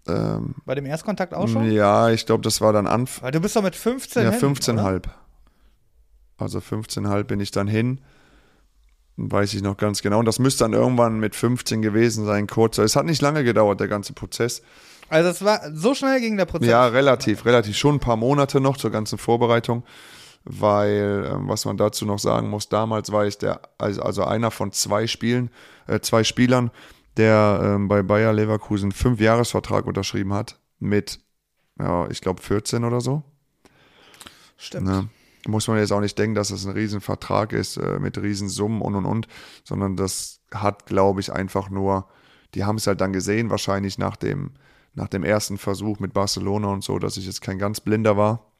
ähm, 0.08 0.56
Bei 0.66 0.76
dem 0.76 0.86
Erstkontakt 0.86 1.34
auch 1.34 1.48
schon? 1.48 1.72
ja, 1.72 2.10
ich 2.12 2.26
glaube, 2.26 2.44
das 2.44 2.62
war 2.62 2.74
dann 2.74 2.86
Anfang, 2.88 3.24
Weil 3.26 3.32
du 3.32 3.40
bist 3.40 3.56
doch 3.56 3.64
mit 3.64 3.76
15 3.76 4.24
ja, 4.24 4.32
hin, 4.32 4.56
15,5. 4.56 5.04
Also 6.38 6.60
15,5 6.60 7.24
bin 7.24 7.40
ich 7.40 7.52
dann 7.52 7.68
hin. 7.68 8.02
Weiß 9.18 9.54
ich 9.54 9.62
noch 9.62 9.78
ganz 9.78 10.02
genau. 10.02 10.20
Und 10.20 10.26
das 10.26 10.40
müsste 10.40 10.66
dann 10.66 10.74
irgendwann 10.74 11.20
mit 11.20 11.36
15 11.36 11.82
gewesen 11.82 12.26
sein, 12.26 12.48
kurz. 12.48 12.78
Es 12.78 12.98
hat 12.98 13.06
nicht 13.06 13.22
lange 13.22 13.46
gedauert, 13.46 13.80
der 13.80 13.88
ganze 13.88 14.12
Prozess. 14.12 14.62
Also 15.08 15.30
es 15.30 15.44
war, 15.46 15.62
so 15.74 15.94
schnell 15.94 16.20
ging 16.20 16.36
der 16.36 16.46
Prozess. 16.46 16.68
Ja, 16.70 16.88
relativ, 16.88 17.46
relativ. 17.46 17.78
Schon 17.78 17.96
ein 17.96 18.00
paar 18.00 18.18
Monate 18.18 18.60
noch 18.60 18.76
zur 18.76 18.92
ganzen 18.92 19.18
Vorbereitung, 19.18 19.84
weil, 20.44 21.30
ähm, 21.32 21.48
was 21.48 21.64
man 21.64 21.78
dazu 21.78 22.06
noch 22.06 22.20
sagen 22.20 22.50
muss, 22.50 22.68
damals 22.68 23.12
war 23.14 23.26
ich 23.26 23.38
der, 23.38 23.62
also, 23.78 24.02
also 24.02 24.26
einer 24.26 24.52
von 24.52 24.74
zwei 24.74 25.08
Spielen, 25.08 25.50
äh, 25.88 26.02
zwei 26.02 26.24
Spielern, 26.26 26.72
der 27.18 27.62
ähm, 27.64 27.88
bei 27.88 28.04
Bayer 28.04 28.34
Leverkusen 28.34 28.92
fünf 28.92 29.20
Jahresvertrag 29.20 29.86
unterschrieben 29.86 30.34
hat 30.34 30.60
mit, 30.80 31.20
ja, 31.80 32.08
ich 32.10 32.22
glaube 32.22 32.42
14 32.42 32.84
oder 32.84 33.02
so. 33.02 33.24
Stimmt. 34.58 34.88
Ne? 34.88 35.10
Muss 35.48 35.68
man 35.68 35.78
jetzt 35.78 35.92
auch 35.92 36.02
nicht 36.02 36.18
denken, 36.18 36.36
dass 36.36 36.48
das 36.50 36.66
ein 36.66 36.72
Riesenvertrag 36.72 37.54
ist 37.54 37.78
äh, 37.78 38.00
mit 38.00 38.18
Riesensummen 38.18 38.82
und 38.82 38.96
und 38.96 39.06
und, 39.06 39.28
sondern 39.64 39.96
das 39.96 40.42
hat, 40.54 40.86
glaube 40.86 41.22
ich, 41.22 41.32
einfach 41.32 41.70
nur, 41.70 42.08
die 42.56 42.64
haben 42.64 42.78
es 42.78 42.88
halt 42.88 43.02
dann 43.02 43.14
gesehen, 43.14 43.50
wahrscheinlich 43.50 43.98
nach 43.98 44.16
dem, 44.16 44.52
nach 44.94 45.08
dem 45.08 45.24
ersten 45.24 45.58
Versuch 45.58 46.00
mit 46.00 46.14
Barcelona 46.14 46.68
und 46.68 46.84
so, 46.84 46.98
dass 47.00 47.18
ich 47.18 47.26
jetzt 47.26 47.42
kein 47.42 47.60
ganz 47.60 47.80
blinder 47.80 48.18
war. 48.18 48.52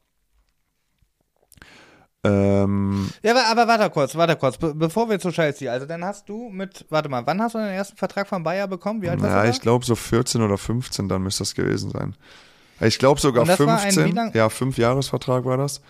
Ähm, 2.26 3.10
Ja, 3.22 3.32
aber, 3.32 3.46
aber 3.48 3.68
warte 3.68 3.90
kurz, 3.90 4.14
warte 4.14 4.36
kurz, 4.36 4.56
be 4.58 4.74
bevor 4.74 5.08
wir 5.08 5.18
zu 5.18 5.30
Chelsea, 5.30 5.70
also 5.70 5.86
dann 5.86 6.04
hast 6.04 6.28
du 6.28 6.48
mit, 6.48 6.84
warte 6.90 7.08
mal, 7.08 7.26
wann 7.26 7.40
hast 7.40 7.54
du 7.54 7.58
den 7.58 7.68
ersten 7.68 7.96
Vertrag 7.96 8.26
von 8.28 8.42
Bayer 8.42 8.66
bekommen? 8.68 9.02
Wie 9.02 9.08
alt 9.08 9.20
warst 9.20 9.34
ja, 9.34 9.42
du 9.44 9.50
ich 9.50 9.60
glaube 9.60 9.84
so 9.84 9.94
14 9.94 10.42
oder 10.42 10.58
15, 10.58 11.08
dann 11.08 11.22
müsste 11.22 11.42
das 11.42 11.54
gewesen 11.54 11.90
sein. 11.90 12.14
Ich 12.80 12.98
glaube 12.98 13.20
sogar 13.20 13.42
Und 13.42 13.48
das 13.48 13.60
war 13.60 13.80
ein 13.80 13.92
15, 13.92 14.04
wie 14.06 14.12
lang- 14.12 14.34
ja, 14.34 14.48
fünf 14.48 14.78
Jahresvertrag 14.78 15.44
war 15.44 15.56
das. 15.56 15.80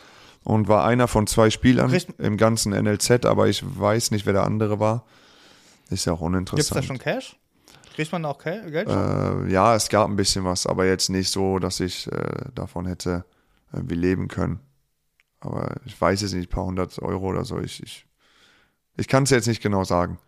Und 0.45 0.69
war 0.69 0.85
einer 0.85 1.09
von 1.09 1.27
zwei 1.27 1.51
Spielern 1.51 1.93
im 2.19 2.37
ganzen 2.37 2.73
NLZ, 2.73 3.25
aber 3.27 3.49
ich 3.49 3.65
weiß 3.67 4.13
nicht, 4.13 4.27
wer 4.27 4.33
der 4.33 4.45
andere 4.45 4.79
war. 4.79 5.05
Ist 5.91 6.05
ja 6.05 6.13
auch 6.13 6.21
uninteressant. 6.21 6.79
da 6.79 6.83
schon 6.87 6.99
Cash? 6.99 7.37
Kriegt 7.97 8.13
man 8.13 8.23
da 8.23 8.29
auch 8.29 8.39
Geld 8.39 8.89
schon? 8.89 9.49
Äh, 9.49 9.53
ja, 9.53 9.75
es 9.75 9.89
gab 9.89 10.09
ein 10.09 10.17
bisschen 10.17 10.45
was, 10.45 10.67
aber 10.67 10.85
jetzt 10.87 11.09
nicht 11.09 11.31
so, 11.33 11.59
dass 11.59 11.81
ich 11.81 12.07
äh, 12.13 12.19
davon 12.55 12.87
hätte 12.87 13.25
irgendwie 13.73 13.95
leben 13.97 14.29
können. 14.29 14.61
Aber 15.41 15.75
ich 15.85 16.01
weiß 16.01 16.23
es 16.23 16.33
nicht, 16.33 16.49
ein 16.49 16.55
paar 16.55 16.65
hundert 16.65 16.99
Euro 17.01 17.27
oder 17.27 17.45
so. 17.45 17.59
Ich, 17.61 17.83
ich, 17.83 18.07
ich 18.97 19.09
kann 19.09 19.25
es 19.25 19.31
jetzt 19.31 19.47
nicht 19.47 19.63
genau 19.63 19.85
sagen. 19.85 20.19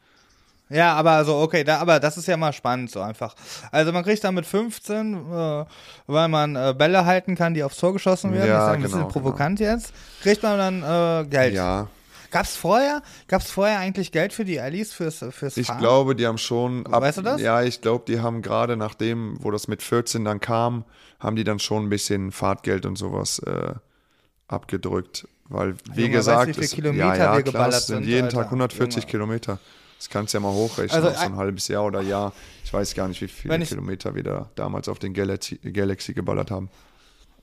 Ja, 0.70 0.94
aber 0.94 1.12
also 1.12 1.36
okay, 1.38 1.64
da, 1.64 1.78
aber 1.78 1.98
das 1.98 2.18
ist 2.18 2.28
ja 2.28 2.36
mal 2.36 2.52
spannend 2.52 2.90
so 2.90 3.00
einfach. 3.00 3.34
Also 3.72 3.90
man 3.90 4.04
kriegt 4.04 4.22
dann 4.22 4.34
mit 4.34 4.44
15, 4.44 5.14
äh, 5.14 5.64
weil 6.06 6.28
man 6.28 6.56
äh, 6.56 6.74
Bälle 6.76 7.06
halten 7.06 7.36
kann, 7.36 7.54
die 7.54 7.62
aufs 7.64 7.78
Tor 7.78 7.94
geschossen 7.94 8.32
werden. 8.32 8.48
Ja, 8.48 8.58
ich 8.58 8.70
sage, 8.72 8.82
das 8.82 8.92
genau, 8.92 9.06
ist 9.06 9.12
provokant 9.14 9.60
jetzt. 9.60 9.94
Kriegt 10.22 10.42
man 10.42 10.58
dann 10.58 11.24
äh, 11.24 11.28
Geld. 11.28 11.54
Ja, 11.54 11.88
Gab's 12.30 12.56
vorher, 12.56 13.02
gab's 13.26 13.50
vorher 13.50 13.78
eigentlich 13.78 14.12
Geld 14.12 14.34
für 14.34 14.44
die 14.44 14.60
Allies 14.60 14.92
fürs 14.92 15.24
fürs 15.30 15.56
ich 15.56 15.66
Fahren? 15.66 15.78
glaube, 15.78 16.14
die 16.14 16.26
haben 16.26 16.36
schon. 16.38 16.86
Ab, 16.86 17.00
Weißt 17.02 17.18
du 17.18 17.22
das? 17.22 17.40
Ja, 17.40 17.62
ich 17.62 17.80
glaube, 17.80 18.04
die 18.06 18.20
haben 18.20 18.42
gerade 18.42 18.76
nachdem, 18.76 19.42
wo 19.42 19.50
das 19.50 19.66
mit 19.66 19.82
14 19.82 20.24
dann 20.24 20.40
kam, 20.40 20.84
haben 21.20 21.36
die 21.36 21.44
dann 21.44 21.58
schon 21.58 21.84
ein 21.86 21.88
bisschen 21.88 22.30
Fahrtgeld 22.30 22.84
und 22.84 22.96
sowas 22.96 23.38
äh, 23.40 23.72
abgedrückt. 24.48 25.28
Weil, 25.50 25.76
wie 25.94 26.02
Junge, 26.02 26.12
gesagt, 26.16 26.58
wie 26.60 26.64
es, 26.64 26.76
ja, 26.76 27.14
ja, 27.14 27.36
wir 27.36 27.42
klar, 27.42 27.68
es 27.68 27.86
sind 27.86 28.04
jeden 28.04 28.24
Alter. 28.26 28.36
Tag 28.38 28.46
140 28.46 29.04
Junge. 29.04 29.10
Kilometer. 29.10 29.58
Das 29.96 30.10
kannst 30.10 30.32
du 30.34 30.38
ja 30.38 30.42
mal 30.42 30.52
hochrechnen, 30.52 30.94
Also, 30.96 31.08
auf 31.08 31.16
so 31.16 31.20
ein- 31.22 31.32
ein 31.32 31.38
halbes 31.38 31.68
Jahr 31.68 31.84
oder 31.86 32.02
Jahr. 32.02 32.32
Ich 32.64 32.72
weiß 32.72 32.94
gar 32.94 33.08
nicht, 33.08 33.20
wie 33.22 33.28
viele 33.28 33.58
Kilometer 33.60 34.14
wir 34.14 34.22
da 34.22 34.50
damals 34.54 34.88
auf 34.88 34.98
den 34.98 35.14
Galaxy, 35.14 35.56
Galaxy 35.56 36.12
geballert 36.12 36.50
haben. 36.50 36.68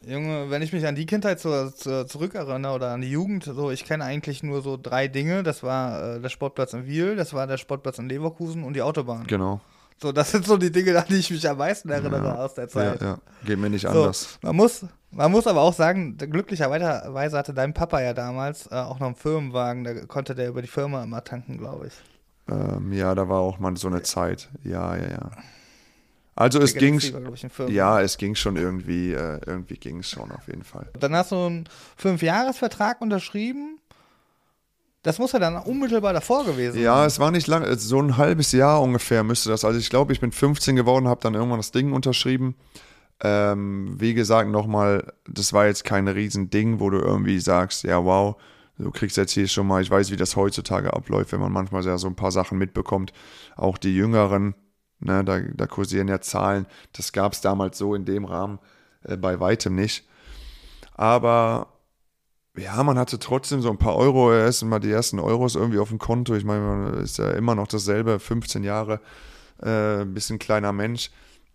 Junge, 0.08 0.52
wenn 0.52 0.62
ich 0.62 0.72
mich 0.72 0.86
an 0.86 0.94
die 0.96 1.08
Kindheit 1.08 1.40
so, 1.40 1.68
so 1.76 2.04
zurückerinnere 2.04 2.76
oder 2.76 2.92
an 2.92 3.02
die 3.02 3.10
Jugend, 3.10 3.44
so 3.46 3.72
ich 3.72 3.86
kenne 3.86 4.04
eigentlich 4.04 4.44
nur 4.44 4.62
so 4.62 4.78
drei 4.82 5.08
Dinge. 5.08 5.42
Das 5.42 5.64
war 5.64 6.18
äh, 6.18 6.22
der 6.22 6.30
Sportplatz 6.30 6.74
in 6.74 6.86
Wiel, 6.86 7.16
das 7.16 7.34
war 7.34 7.48
der 7.48 7.58
Sportplatz 7.58 7.98
in 7.98 8.08
Leverkusen 8.08 8.64
und 8.64 8.74
die 8.76 8.84
Autobahn. 8.84 9.26
Genau. 9.26 9.62
So, 10.02 10.12
das 10.12 10.32
sind 10.32 10.46
so 10.46 10.58
die 10.58 10.72
Dinge, 10.72 10.98
an 10.98 11.06
die 11.08 11.16
ich 11.16 11.32
mich 11.32 11.48
am 11.50 11.58
meisten 11.58 11.90
erinnere 11.90 12.26
Ja. 12.26 12.36
aus 12.36 12.54
der 12.54 12.66
Ja, 12.66 12.70
Zeit. 12.70 13.02
ja. 13.02 13.18
Geht 13.46 13.58
mir 13.60 13.70
nicht 13.70 13.84
So, 13.84 13.88
anders. 13.90 14.38
man 14.42 14.56
muss, 14.56 14.86
man 15.12 15.32
muss 15.32 15.48
aber 15.48 15.62
auch 15.62 15.74
sagen, 15.74 16.18
glücklicherweise 16.18 17.38
hatte 17.38 17.54
dein 17.54 17.74
Papa 17.74 18.02
ja 18.02 18.14
damals 18.14 18.68
äh, 18.68 18.76
auch 18.76 19.00
noch 19.00 19.08
einen 19.08 19.16
Firmenwagen, 19.16 19.84
da 19.86 19.94
konnte 20.06 20.36
der 20.36 20.50
über 20.50 20.62
die 20.62 20.68
Firma 20.68 21.04
immer 21.04 21.24
tanken, 21.24 21.58
glaube 21.58 21.88
ich. 21.88 21.94
Ähm, 22.48 22.92
ja, 22.94 23.16
da 23.16 23.28
war 23.30 23.40
auch 23.40 23.58
mal 23.58 23.76
so 23.78 23.88
eine 23.88 24.02
Zeit. 24.04 24.50
Ja, 24.64 24.96
ja, 24.98 25.10
ja. 25.10 25.32
Also 26.38 26.60
es 26.60 26.74
ging, 26.76 27.00
ja, 27.70 28.02
es 28.02 28.18
ging 28.18 28.36
schon 28.36 28.58
irgendwie, 28.58 29.14
äh, 29.14 29.40
irgendwie 29.46 29.76
ging 29.78 30.00
es 30.00 30.10
schon 30.10 30.32
auf 30.32 30.48
jeden 30.48 30.66
Fall. 30.66 30.88
Dann 31.00 31.16
hast 31.16 31.32
du 31.32 31.38
einen 31.38 31.70
Fünfjahresvertrag 31.96 33.00
unterschrieben. 33.02 33.80
Das 35.06 35.20
muss 35.20 35.34
ja 35.34 35.40
dann 35.40 35.56
unmittelbar 35.58 36.14
davor 36.14 36.46
gewesen 36.46 36.82
Ja, 36.82 37.06
es 37.06 37.20
war 37.20 37.30
nicht 37.30 37.46
lang, 37.46 37.62
äh, 37.62 37.78
so 37.78 38.02
ein 38.02 38.18
halbes 38.18 38.52
Jahr 38.52 38.82
ungefähr 38.82 39.24
müsste 39.24 39.50
das. 39.50 39.64
Also 39.64 39.80
ich 39.80 39.92
glaube, 39.92 40.14
ich 40.14 40.20
bin 40.20 40.32
15 40.32 40.76
geworden, 40.76 41.08
habe 41.08 41.22
dann 41.22 41.36
irgendwann 41.36 41.60
das 41.60 41.72
Ding 41.72 41.94
unterschrieben. 41.94 42.56
Ähm, 43.22 43.96
wie 44.00 44.16
gesagt, 44.16 44.50
nochmal, 44.50 45.14
das 45.30 45.54
war 45.54 45.68
jetzt 45.68 45.84
kein 45.84 46.08
Riesending, 46.08 46.80
wo 46.80 46.90
du 46.90 46.98
irgendwie 46.98 47.40
sagst, 47.40 47.84
ja 47.84 48.04
wow, 48.04 48.36
du 48.80 48.90
kriegst 48.90 49.16
jetzt 49.16 49.34
hier 49.34 49.48
schon 49.48 49.68
mal, 49.68 49.80
ich 49.84 49.92
weiß, 49.92 50.10
wie 50.10 50.18
das 50.18 50.36
heutzutage 50.36 50.92
abläuft, 50.92 51.32
wenn 51.34 51.40
man 51.40 51.52
manchmal 51.52 51.86
ja 51.86 52.00
so 52.00 52.08
ein 52.08 52.16
paar 52.16 52.32
Sachen 52.32 52.58
mitbekommt. 52.58 53.14
Auch 53.56 53.78
die 53.78 53.96
Jüngeren, 53.96 54.56
ne, 55.00 55.24
da, 55.24 55.40
da 55.40 55.68
kursieren 55.68 56.08
ja 56.08 56.20
Zahlen. 56.20 56.66
Das 56.94 57.14
gab 57.14 57.34
es 57.34 57.42
damals 57.42 57.78
so 57.78 57.94
in 57.94 58.06
dem 58.06 58.26
Rahmen 58.26 58.58
äh, 59.04 59.18
bei 59.18 59.40
weitem 59.40 59.76
nicht. 59.76 60.08
Aber 60.96 61.75
ja, 62.58 62.82
man 62.84 62.98
hatte 62.98 63.20
trotzdem 63.20 63.62
so 63.62 63.70
ein 63.70 63.78
paar 63.78 63.96
Euro, 63.96 64.34
erst 64.34 64.64
mal 64.64 64.80
die 64.80 64.92
ersten 64.92 65.20
Euros 65.20 65.56
irgendwie 65.56 65.80
auf 65.80 65.90
dem 65.90 66.00
Konto. 66.00 66.36
Ich 66.36 66.46
meine, 66.46 66.62
man 66.62 66.94
ist 67.04 67.18
ja 67.18 67.32
immer 67.32 67.56
noch 67.56 67.68
dasselbe, 67.68 68.20
15 68.20 68.64
Jahre, 68.64 69.02
äh, 69.62 70.06
bisschen 70.06 70.40
kleiner 70.40 70.72
Mensch. 70.72 71.12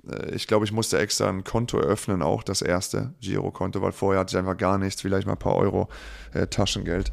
Äh, 0.08 0.34
ich 0.34 0.46
glaube, 0.46 0.64
ich 0.64 0.72
musste 0.72 0.98
extra 0.98 1.28
ein 1.28 1.44
Konto 1.44 1.78
eröffnen, 1.78 2.22
auch 2.22 2.42
das 2.42 2.62
erste 2.62 3.14
Girokonto, 3.20 3.80
weil 3.82 3.92
vorher 3.92 4.20
hatte 4.20 4.34
ich 4.34 4.38
einfach 4.38 4.56
gar 4.56 4.78
nichts, 4.78 5.00
vielleicht 5.00 5.26
mal 5.26 5.34
ein 5.34 5.38
paar 5.38 5.56
Euro 5.56 5.88
äh, 6.34 6.46
Taschengeld, 6.46 7.12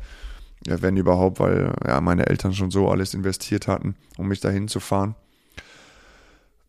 äh, 0.68 0.78
wenn 0.82 0.98
überhaupt, 0.98 1.40
weil 1.40 1.74
ja, 1.86 2.02
meine 2.02 2.28
Eltern 2.28 2.54
schon 2.54 2.72
so 2.72 2.90
alles 2.90 3.14
investiert 3.14 3.68
hatten, 3.68 3.96
um 4.18 4.28
mich 4.28 4.40
dahin 4.40 4.68
zu 4.68 4.80
fahren. 4.80 5.16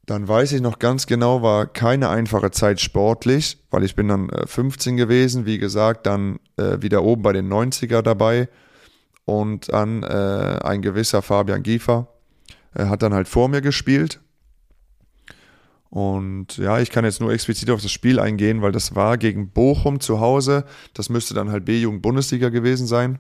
Dann 0.09 0.27
weiß 0.27 0.53
ich 0.53 0.63
noch 0.63 0.79
ganz 0.79 1.07
genau, 1.07 1.43
war 1.43 1.67
keine 1.67 2.09
einfache 2.09 2.51
Zeit 2.51 2.81
sportlich, 2.81 3.59
weil 3.71 3.85
ich 3.85 3.95
bin 3.95 4.09
dann 4.09 4.31
15 4.47 4.95
äh, 4.95 4.97
gewesen, 4.97 5.45
wie 5.45 5.59
gesagt, 5.59 6.07
dann 6.07 6.39
äh, 6.57 6.81
wieder 6.81 7.05
oben 7.05 7.21
bei 7.21 7.35
den 7.35 7.53
90er 7.53 8.01
dabei 8.01 8.49
und 9.27 9.71
dann 9.71 10.03
äh, 10.05 10.61
ein 10.65 10.81
gewisser 10.81 11.21
Fabian 11.21 11.63
Giefer 11.63 12.09
äh, 12.75 12.87
hat 12.87 13.03
dann 13.03 13.13
halt 13.13 13.29
vor 13.29 13.51
mir 13.51 13.61
gespielt. 13.61 14.23
Und 15.91 16.57
ja, 16.57 16.79
ich 16.79 16.91
kann 16.91 17.05
jetzt 17.05 17.21
nur 17.21 17.31
explizit 17.31 17.69
auf 17.69 17.83
das 17.83 17.93
Spiel 17.93 18.19
eingehen, 18.19 18.63
weil 18.63 18.73
das 18.73 18.95
war 18.95 19.19
gegen 19.19 19.51
Bochum 19.51 20.01
zu 20.01 20.21
Hause. 20.21 20.65
Das 20.95 21.11
müsste 21.11 21.35
dann 21.35 21.51
halt 21.51 21.67
B-Jugend-Bundesliga 21.67 22.49
gewesen 22.49 22.87
sein 22.87 23.19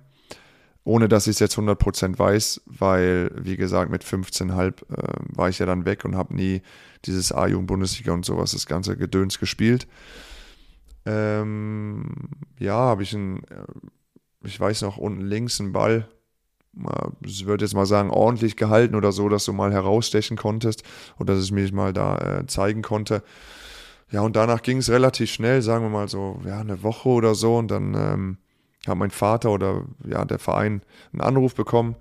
ohne 0.89 1.07
dass 1.07 1.27
ich 1.27 1.33
es 1.33 1.39
jetzt 1.39 1.59
100% 1.59 2.19
weiß, 2.19 2.63
weil, 2.65 3.31
wie 3.37 3.59
gesagt, 3.59 3.91
mit 3.91 4.05
15,5 4.05 4.69
äh, 4.91 5.37
war 5.37 5.51
ich 5.51 5.59
ja 5.59 5.67
dann 5.67 5.85
weg 5.85 6.07
und 6.07 6.17
habe 6.17 6.35
nie 6.35 6.63
dieses 7.05 7.31
A-Jugend-Bundesliga 7.31 8.11
und 8.13 8.25
sowas, 8.25 8.53
das 8.53 8.65
ganze 8.65 8.97
Gedöns 8.97 9.39
gespielt. 9.39 9.87
Ähm, 11.05 12.31
ja, 12.59 12.73
habe 12.73 13.03
ich 13.03 13.15
einen, 13.15 13.45
äh, 13.45 13.67
ich 14.45 14.59
weiß 14.59 14.81
noch, 14.81 14.97
unten 14.97 15.21
links 15.21 15.61
einen 15.61 15.73
Ball, 15.73 16.09
ich 17.21 17.45
würde 17.45 17.67
jetzt 17.67 17.75
mal 17.75 17.87
sagen, 17.87 18.09
ordentlich 18.09 18.57
gehalten 18.57 18.95
oder 18.95 19.13
so, 19.13 19.29
dass 19.29 19.45
du 19.45 19.53
mal 19.53 19.73
herausstechen 19.73 20.39
konntest 20.39 20.85
oder 21.19 21.35
dass 21.35 21.45
ich 21.45 21.53
mich 21.53 21.71
mal 21.73 21.93
da 21.93 22.17
äh, 22.17 22.47
zeigen 22.47 22.81
konnte. 22.81 23.23
Ja, 24.11 24.23
und 24.23 24.37
danach 24.37 24.63
ging 24.63 24.79
es 24.79 24.89
relativ 24.89 25.31
schnell, 25.31 25.61
sagen 25.61 25.85
wir 25.85 25.91
mal 25.91 26.09
so, 26.09 26.41
ja, 26.47 26.61
eine 26.61 26.83
Woche 26.83 27.11
oder 27.11 27.35
so 27.35 27.59
und 27.59 27.71
dann 27.71 27.95
ähm, 27.95 28.39
hat 28.89 28.97
mein 28.97 29.11
Vater 29.11 29.51
oder 29.51 29.83
ja, 30.07 30.25
der 30.25 30.39
Verein 30.39 30.83
einen 31.13 31.21
Anruf 31.21 31.55
bekommen, 31.55 31.97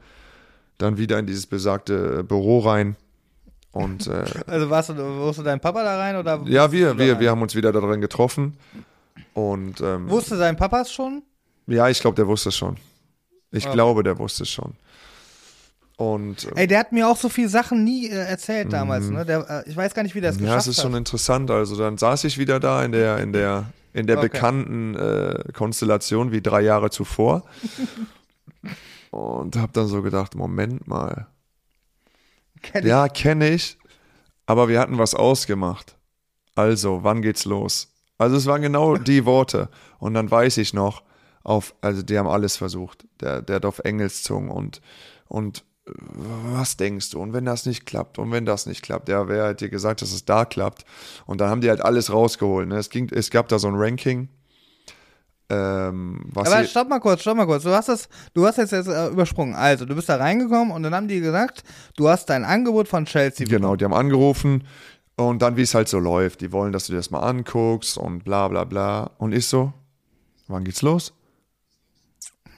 dann 0.78 0.98
wieder 0.98 1.20
in 1.20 1.26
dieses 1.26 1.48
besagte 1.48 2.24
Büro 2.24 2.60
rein. 2.60 2.96
Und, 3.72 4.08
äh, 4.08 4.26
also 4.48 4.70
warst 4.70 4.90
du, 4.90 4.96
wusste 4.96 5.44
dein 5.44 5.60
Papa 5.60 5.84
da 5.84 5.98
rein 5.98 6.16
oder? 6.16 6.42
Ja, 6.46 6.72
wir, 6.72 6.98
wir, 6.98 7.20
wir 7.20 7.30
haben 7.30 7.42
uns 7.42 7.56
wieder 7.56 7.72
darin 7.72 8.02
getroffen. 8.02 8.58
Und, 9.34 9.82
ähm, 9.82 10.10
wusste 10.10 10.38
dein 10.38 10.58
Papa 10.58 10.82
es 10.82 10.92
schon? 10.92 11.24
Ja, 11.68 11.90
ich 11.90 12.00
glaube, 12.00 12.16
der 12.16 12.28
wusste 12.28 12.50
es 12.50 12.56
schon. 12.56 12.78
Ich 13.52 13.66
okay. 13.66 13.74
glaube, 13.74 14.04
der 14.04 14.18
wusste 14.18 14.44
es 14.44 14.50
schon. 14.50 14.76
Und, 15.98 16.46
äh, 16.46 16.62
Ey, 16.62 16.68
der 16.68 16.80
hat 16.80 16.92
mir 16.92 17.08
auch 17.08 17.18
so 17.18 17.28
viele 17.28 17.50
Sachen 17.50 17.84
nie 17.84 18.08
äh, 18.08 18.14
erzählt 18.14 18.72
damals, 18.72 19.06
mhm. 19.06 19.16
ne? 19.16 19.26
Der, 19.26 19.64
äh, 19.66 19.70
ich 19.70 19.76
weiß 19.76 19.96
gar 19.96 20.04
nicht, 20.04 20.14
wie 20.14 20.22
der 20.22 20.30
es 20.30 20.38
geschafft 20.38 20.52
hat. 20.52 20.66
Ja, 20.66 20.72
es 20.72 20.78
ist 20.78 20.82
schon 20.82 20.94
interessant. 20.94 21.50
Also 21.50 21.76
dann 21.76 21.98
saß 21.98 22.24
ich 22.26 22.38
wieder 22.38 22.60
da 22.60 22.84
in 22.84 22.92
der, 22.92 23.18
in 23.18 23.34
der 23.34 23.66
in 23.98 24.06
der 24.06 24.20
okay. 24.20 24.30
bekannten 24.30 24.96
äh, 24.96 25.52
Konstellation 25.54 26.32
wie 26.32 26.42
drei 26.42 26.62
Jahre 26.62 26.92
zuvor. 26.92 27.44
und 29.10 29.56
habe 29.56 29.72
dann 29.74 29.88
so 29.88 30.04
gedacht, 30.04 30.36
Moment 30.36 30.88
mal. 30.88 31.28
Kenn 32.62 32.86
ja, 32.86 33.08
kenne 33.08 33.50
ich, 33.50 33.78
aber 34.46 34.68
wir 34.68 34.80
hatten 34.80 35.00
was 35.00 35.16
ausgemacht. 35.16 35.96
Also, 36.54 37.04
wann 37.04 37.22
geht's 37.22 37.46
los? 37.46 37.92
Also 38.20 38.36
es 38.36 38.46
waren 38.46 38.62
genau 38.62 38.98
die 38.98 39.26
Worte. 39.26 39.70
Und 39.98 40.14
dann 40.14 40.30
weiß 40.30 40.58
ich 40.58 40.74
noch, 40.74 41.04
auf, 41.44 41.74
also 41.82 42.04
die 42.04 42.20
haben 42.20 42.28
alles 42.28 42.56
versucht. 42.56 43.08
Der, 43.20 43.42
der 43.42 43.58
hat 43.58 43.66
auf 43.66 43.80
Engelszungen 43.80 44.52
und, 44.52 44.82
und 45.28 45.64
was 45.96 46.78
denkst 46.78 47.12
du? 47.12 47.22
Und 47.22 47.34
wenn 47.34 47.46
das 47.46 47.66
nicht 47.66 47.86
klappt, 47.86 48.20
und 48.20 48.32
wenn 48.32 48.46
das 48.46 48.66
nicht 48.66 48.82
klappt, 48.82 49.10
ja, 49.10 49.28
wer 49.28 49.48
hat 49.48 49.62
dir 49.62 49.70
gesagt, 49.70 50.02
dass 50.02 50.12
es 50.12 50.26
da 50.26 50.46
klappt? 50.46 50.86
Und 51.26 51.42
dann 51.42 51.50
haben 51.50 51.62
die 51.62 51.70
halt 51.70 51.82
alles 51.82 52.12
rausgeholt. 52.12 52.68
Ne? 52.68 52.78
Es, 52.78 52.90
ging, 52.90 53.10
es 53.12 53.30
gab 53.30 53.48
da 53.48 53.60
so 53.60 53.68
ein 53.68 53.76
Ranking. 53.76 54.30
Ähm, 55.50 56.30
Aber 56.36 56.64
stopp 56.66 56.90
mal 56.90 57.00
kurz, 57.00 57.22
stopp 57.22 57.38
mal 57.38 57.46
kurz. 57.46 57.64
Du 57.64 57.70
hast 57.70 57.88
das, 57.88 58.10
du 58.34 58.46
hast 58.46 58.58
jetzt, 58.58 58.72
jetzt 58.72 58.88
äh, 58.88 59.08
übersprungen. 59.08 59.56
Also, 59.56 59.86
du 59.86 59.96
bist 59.96 60.10
da 60.10 60.18
reingekommen 60.18 60.72
und 60.72 60.84
dann 60.84 60.94
haben 60.94 61.08
die 61.08 61.22
gesagt, 61.22 61.64
du 61.96 62.10
hast 62.10 62.26
dein 62.30 62.44
Angebot 62.44 62.88
von 62.88 63.06
Chelsea 63.06 63.46
bekommen. 63.46 63.62
Genau, 63.62 63.76
die 63.78 63.86
haben 63.86 63.94
angerufen 63.94 64.66
und 65.16 65.42
dann, 65.42 65.56
wie 65.56 65.62
es 65.62 65.74
halt 65.74 65.88
so 65.88 66.00
läuft. 66.00 66.42
Die 66.42 66.52
wollen, 66.52 66.74
dass 66.74 66.88
du 66.88 66.94
dir 66.94 66.98
das 66.98 67.12
mal 67.12 67.22
anguckst 67.22 67.98
und 67.98 68.26
bla 68.26 68.50
bla 68.50 68.66
bla. 68.66 69.12
Und 69.20 69.34
ich 69.34 69.48
so, 69.48 69.72
wann 70.48 70.66
geht's 70.66 70.82
los? 70.82 71.14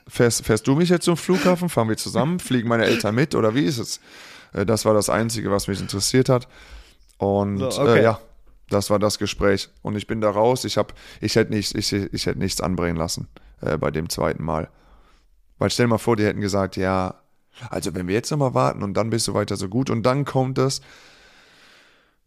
Fährst, 0.09 0.45
fährst 0.45 0.67
du 0.67 0.75
mich 0.75 0.89
jetzt 0.89 1.05
zum 1.05 1.17
Flughafen? 1.17 1.69
Fahren 1.69 1.89
wir 1.89 1.97
zusammen? 1.97 2.39
Fliegen 2.39 2.67
meine 2.67 2.85
Eltern 2.85 3.15
mit 3.15 3.35
oder 3.35 3.55
wie 3.55 3.63
ist 3.63 3.77
es? 3.77 3.99
Äh, 4.53 4.65
das 4.65 4.85
war 4.85 4.93
das 4.93 5.09
Einzige, 5.09 5.51
was 5.51 5.67
mich 5.67 5.79
interessiert 5.79 6.29
hat. 6.29 6.47
Und 7.17 7.59
so, 7.59 7.81
okay. 7.81 7.99
äh, 7.99 8.03
ja, 8.03 8.19
das 8.69 8.89
war 8.89 8.99
das 8.99 9.19
Gespräch. 9.19 9.69
Und 9.81 9.95
ich 9.95 10.07
bin 10.07 10.21
da 10.21 10.29
raus. 10.29 10.65
Ich, 10.65 10.77
hab, 10.77 10.93
ich, 11.21 11.35
hätte, 11.35 11.53
nicht, 11.53 11.75
ich, 11.75 11.93
ich 11.93 12.25
hätte 12.25 12.39
nichts 12.39 12.61
anbringen 12.61 12.97
lassen 12.97 13.27
äh, 13.61 13.77
bei 13.77 13.91
dem 13.91 14.09
zweiten 14.09 14.43
Mal. 14.43 14.69
Weil 15.57 15.69
stell 15.69 15.85
dir 15.85 15.91
mal 15.91 15.97
vor, 15.97 16.15
die 16.15 16.25
hätten 16.25 16.41
gesagt, 16.41 16.77
ja, 16.77 17.15
also 17.69 17.93
wenn 17.93 18.07
wir 18.07 18.15
jetzt 18.15 18.31
nochmal 18.31 18.53
warten 18.53 18.83
und 18.83 18.93
dann 18.93 19.09
bist 19.09 19.27
du 19.27 19.33
weiter 19.33 19.57
so 19.57 19.67
gut 19.67 19.89
und 19.89 20.03
dann 20.03 20.25
kommt 20.25 20.57
es. 20.57 20.81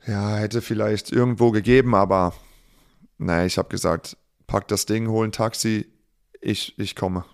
Ja, 0.07 0.37
hätte 0.37 0.63
vielleicht 0.63 1.13
irgendwo 1.13 1.53
gegeben, 1.53 1.95
aber 1.95 2.35
naja, 3.19 3.47
ich 3.47 3.57
habe 3.57 3.69
gesagt, 3.69 4.17
pack 4.47 4.67
das 4.69 4.85
Ding, 4.85 5.09
hol 5.09 5.27
ein 5.27 5.33
Taxi, 5.33 5.87
ich, 6.41 6.77
ich 6.79 6.97
komme. 6.97 7.25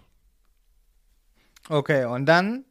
Okay, 1.69 2.05
und 2.05 2.27
dann 2.27 2.65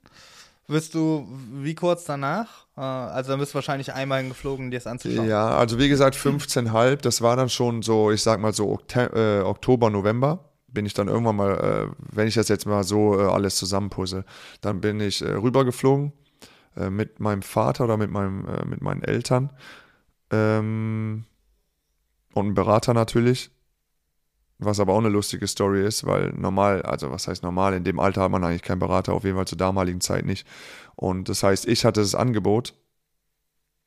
wirst 0.68 0.94
du, 0.94 1.27
wie 1.54 1.75
kurz 1.75 2.06
danach? 2.06 2.66
Äh, 2.75 2.82
also 2.82 3.32
dann 3.32 3.39
bist 3.39 3.54
du 3.54 3.56
wahrscheinlich 3.56 3.94
einmal 3.94 4.27
geflogen, 4.27 4.72
dir 4.72 4.77
das 4.77 4.88
anzuschauen. 4.88 5.27
Ja, 5.27 5.58
also 5.58 5.80
wie 5.80 5.89
gesagt 5.89 6.16
15,5, 6.16 6.98
das 6.98 7.22
war 7.22 7.36
dann 7.36 7.50
schon 7.50 7.82
so, 7.82 8.12
ich 8.12 8.22
sag 8.22 8.39
mal 8.39 8.54
so 8.54 8.80
äh, 8.96 9.42
Oktober, 9.42 9.89
November 9.89 10.44
bin 10.68 10.86
ich 10.86 10.94
dann 10.94 11.08
irgendwann 11.08 11.36
mal, 11.36 11.58
äh, 11.58 11.96
wenn 12.12 12.27
ich 12.27 12.36
das 12.36 12.50
jetzt 12.50 12.66
mal 12.66 12.84
so 12.84 13.20
äh, 13.20 13.24
alles 13.24 13.56
zusammenpuzzle, 13.56 14.25
dann 14.62 14.82
bin 14.82 15.00
ich 15.00 15.22
äh, 15.22 15.32
rübergeflogen 15.32 16.12
äh, 16.75 16.89
mit 16.89 17.20
meinem 17.20 17.42
Vater 17.42 17.86
oder 17.86 17.98
mit, 17.98 18.12
meinem, 18.12 18.46
mit 18.70 18.82
meinen 18.82 19.01
Eltern 19.01 19.51
ähm, 20.32 21.25
und 22.34 22.46
einem 22.46 22.54
Berater 22.54 22.94
natürlich 22.94 23.50
was 24.60 24.80
aber 24.80 24.94
auch 24.94 25.00
eine 25.00 25.10
lustige 25.10 25.48
Story 25.48 25.86
ist, 25.86 26.06
weil 26.06 26.32
normal, 26.32 26.82
also 26.82 27.12
was 27.12 27.28
heißt 27.28 27.44
normal, 27.44 27.74
in 27.74 27.84
dem 27.84 28.00
Alter 28.00 28.24
hat 28.24 28.32
man 28.32 28.44
eigentlich 28.44 28.64
keinen 28.64 28.80
Berater, 28.80 29.14
auf 29.14 29.24
jeden 29.24 29.36
Fall 29.36 29.48
zur 29.48 29.58
damaligen 29.58 30.02
Zeit 30.02 30.26
nicht. 30.26 30.48
Und 30.96 31.30
das 31.30 31.44
heißt, 31.44 31.68
ich 31.68 31.86
hatte 31.86 32.02
das 32.02 32.16
Angebot, 32.16 32.74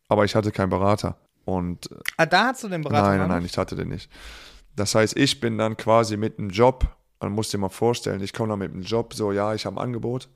aber 0.09 0.25
ich 0.25 0.35
hatte 0.35 0.53
keinen 0.53 0.71
Berater. 0.71 1.17
Und 1.45 1.91
ah, 2.17 2.27
da 2.27 2.49
hast 2.49 2.62
du 2.62 2.69
den 2.69 2.83
Berater? 2.83 3.09
Nein, 3.09 3.19
nein, 3.19 3.29
nein, 3.29 3.45
ich 3.45 3.59
hatte 3.59 3.75
den 3.75 3.89
nicht. 3.89 4.11
Das 4.77 4.95
heißt, 4.95 5.17
ich 5.17 5.41
bin 5.41 5.59
dann 5.59 5.77
quasi 5.77 6.17
mit 6.17 6.39
einem 6.39 6.50
Job, 6.50 6.87
man 7.19 7.33
muss 7.33 7.50
dir 7.50 7.59
mal 7.59 7.69
vorstellen, 7.69 8.23
ich 8.23 8.33
komme 8.33 8.50
dann 8.50 8.61
mit 8.61 8.73
einem 8.73 8.83
Job, 8.83 9.15
so, 9.15 9.33
ja, 9.33 9.55
ich 9.55 9.67
habe 9.67 9.77
ein 9.77 9.83
Angebot. 9.83 10.29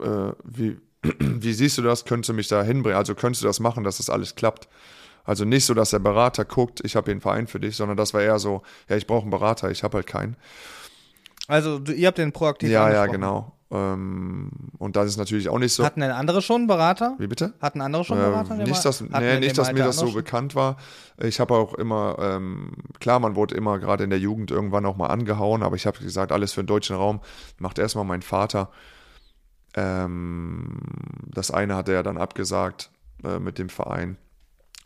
Äh, 0.00 0.32
wie, 0.42 0.78
wie 1.02 1.52
siehst 1.52 1.78
du 1.78 1.82
das? 1.82 2.04
Könntest 2.04 2.30
du 2.30 2.34
mich 2.34 2.48
da 2.48 2.62
hinbringen? 2.62 2.98
Also 2.98 3.14
könntest 3.14 3.42
du 3.42 3.46
das 3.46 3.60
machen, 3.60 3.84
dass 3.84 3.98
das 3.98 4.10
alles 4.10 4.34
klappt? 4.34 4.68
Also 5.24 5.44
nicht 5.44 5.64
so, 5.64 5.74
dass 5.74 5.90
der 5.90 5.98
Berater 5.98 6.44
guckt, 6.44 6.80
ich 6.84 6.96
habe 6.96 7.06
hier 7.06 7.12
einen 7.12 7.20
Verein 7.20 7.46
für 7.46 7.60
dich, 7.60 7.76
sondern 7.76 7.96
das 7.96 8.14
war 8.14 8.22
eher 8.22 8.38
so, 8.38 8.62
ja, 8.88 8.96
ich 8.96 9.06
brauche 9.06 9.22
einen 9.22 9.30
Berater, 9.30 9.70
ich 9.70 9.82
habe 9.82 9.96
halt 9.96 10.06
keinen. 10.06 10.36
Also 11.48 11.80
ihr 11.80 12.06
habt 12.06 12.18
den 12.18 12.32
proaktiv 12.32 12.70
Ja, 12.70 12.90
ja, 12.90 13.06
genau. 13.06 13.52
Ähm, 13.70 14.50
und 14.78 14.96
das 14.96 15.08
ist 15.08 15.16
natürlich 15.16 15.48
auch 15.48 15.58
nicht 15.58 15.72
so. 15.72 15.84
Hatten 15.84 16.00
denn 16.00 16.10
andere 16.10 16.42
schon 16.42 16.56
einen 16.56 16.66
Berater? 16.66 17.16
Wie 17.18 17.26
bitte? 17.26 17.54
Hatten 17.60 17.80
andere 17.80 18.04
schon 18.04 18.18
einen 18.18 18.30
Berater? 18.30 18.60
Äh, 18.60 18.64
nicht, 18.64 18.84
dass, 18.84 19.00
nee, 19.00 19.40
nicht, 19.40 19.58
dass 19.58 19.72
mir 19.72 19.82
das 19.82 19.96
so 19.96 20.06
schon? 20.06 20.14
bekannt 20.14 20.54
war. 20.54 20.76
Ich 21.18 21.40
habe 21.40 21.54
auch 21.54 21.74
immer, 21.74 22.16
ähm, 22.20 22.72
klar, 23.00 23.18
man 23.18 23.34
wurde 23.34 23.54
immer 23.54 23.78
gerade 23.78 24.04
in 24.04 24.10
der 24.10 24.18
Jugend 24.18 24.50
irgendwann 24.50 24.86
auch 24.86 24.96
mal 24.96 25.08
angehauen, 25.08 25.62
aber 25.62 25.76
ich 25.76 25.86
habe 25.86 25.98
gesagt, 25.98 26.30
alles 26.30 26.52
für 26.52 26.62
den 26.62 26.68
deutschen 26.68 26.96
Raum 26.96 27.20
macht 27.58 27.78
erstmal 27.78 28.04
mein 28.04 28.22
Vater. 28.22 28.70
Ähm, 29.74 30.78
das 31.32 31.50
eine 31.50 31.74
hat 31.74 31.88
er 31.88 32.02
dann 32.02 32.16
abgesagt 32.16 32.90
äh, 33.24 33.38
mit 33.38 33.58
dem 33.58 33.70
Verein. 33.70 34.18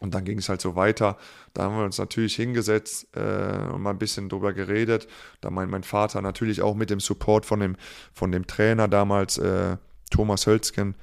Und 0.00 0.14
dann 0.14 0.24
ging 0.24 0.38
es 0.38 0.48
halt 0.48 0.60
so 0.60 0.76
weiter. 0.76 1.16
Da 1.54 1.64
haben 1.64 1.76
wir 1.76 1.84
uns 1.84 1.98
natürlich 1.98 2.36
hingesetzt 2.36 3.08
äh, 3.16 3.72
und 3.72 3.82
mal 3.82 3.90
ein 3.90 3.98
bisschen 3.98 4.28
drüber 4.28 4.52
geredet. 4.52 5.08
Da 5.40 5.50
meint 5.50 5.70
mein 5.70 5.82
Vater 5.82 6.22
natürlich 6.22 6.62
auch 6.62 6.76
mit 6.76 6.90
dem 6.90 7.00
Support 7.00 7.44
von 7.44 7.58
dem, 7.60 7.76
von 8.12 8.30
dem 8.30 8.46
Trainer 8.46 8.86
damals, 8.86 9.38
äh, 9.38 9.76
Thomas 10.10 10.46
Hölzgen. 10.46 10.94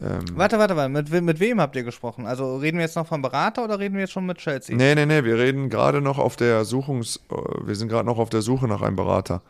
Ähm, 0.00 0.24
warte, 0.34 0.58
warte, 0.60 0.76
warte. 0.76 0.88
Mit, 0.88 1.10
mit 1.10 1.40
wem 1.40 1.60
habt 1.60 1.74
ihr 1.74 1.82
gesprochen? 1.82 2.26
Also 2.26 2.58
reden 2.58 2.78
wir 2.78 2.84
jetzt 2.84 2.94
noch 2.94 3.08
vom 3.08 3.22
Berater 3.22 3.64
oder 3.64 3.80
reden 3.80 3.94
wir 3.94 4.02
jetzt 4.02 4.12
schon 4.12 4.26
mit 4.26 4.38
Chelsea? 4.38 4.76
Nee, 4.76 4.94
nee, 4.94 5.06
nee. 5.06 5.24
Wir 5.24 5.36
reden 5.36 5.68
gerade 5.68 6.00
noch 6.00 6.18
auf 6.18 6.36
der 6.36 6.64
Suchungs... 6.64 7.20
Äh, 7.32 7.66
wir 7.66 7.74
sind 7.74 7.88
gerade 7.88 8.06
noch 8.06 8.18
auf 8.18 8.30
der 8.30 8.42
Suche 8.42 8.68
nach 8.68 8.82
einem 8.82 8.94
Berater. 8.94 9.42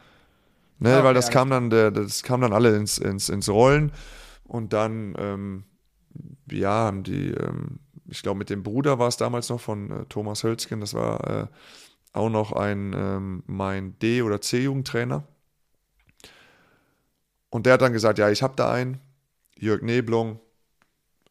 Ne, 0.79 0.95
okay, 0.95 1.05
weil 1.05 1.15
das 1.15 1.29
kam 1.31 1.51
dann, 1.51 1.69
das 1.69 2.23
kam 2.23 2.41
dann 2.41 2.53
alle 2.55 2.75
ins, 2.77 2.97
ins, 2.97 3.29
ins 3.29 3.51
Rollen. 3.51 3.93
Und 4.45 4.73
dann, 4.73 5.15
ähm, 5.19 5.65
ja, 6.51 6.71
haben 6.71 7.03
die... 7.03 7.33
Ähm, 7.33 7.81
ich 8.09 8.23
glaube, 8.23 8.39
mit 8.39 8.51
dem 8.51 8.63
Bruder 8.63 8.99
war 8.99 9.09
es 9.09 9.17
damals 9.17 9.49
noch 9.49 9.61
von 9.61 9.91
äh, 9.91 10.05
Thomas 10.07 10.45
Hölzgen, 10.45 10.81
das 10.81 10.95
war 10.95 11.43
äh, 11.43 11.47
auch 12.13 12.31
noch 12.31 12.53
ein 12.53 12.93
ähm, 12.97 13.43
mein 13.47 13.99
D- 13.99 14.23
oder 14.23 14.41
C-Jugendtrainer. 14.41 15.25
Und 17.51 17.67
der 17.67 17.75
hat 17.75 17.83
dann 17.83 17.93
gesagt, 17.93 18.19
ja, 18.19 18.31
ich 18.31 18.43
habe 18.43 18.55
da 18.57 18.73
einen, 18.73 19.01
Jörg 19.57 19.83
Neblung, 19.83 20.41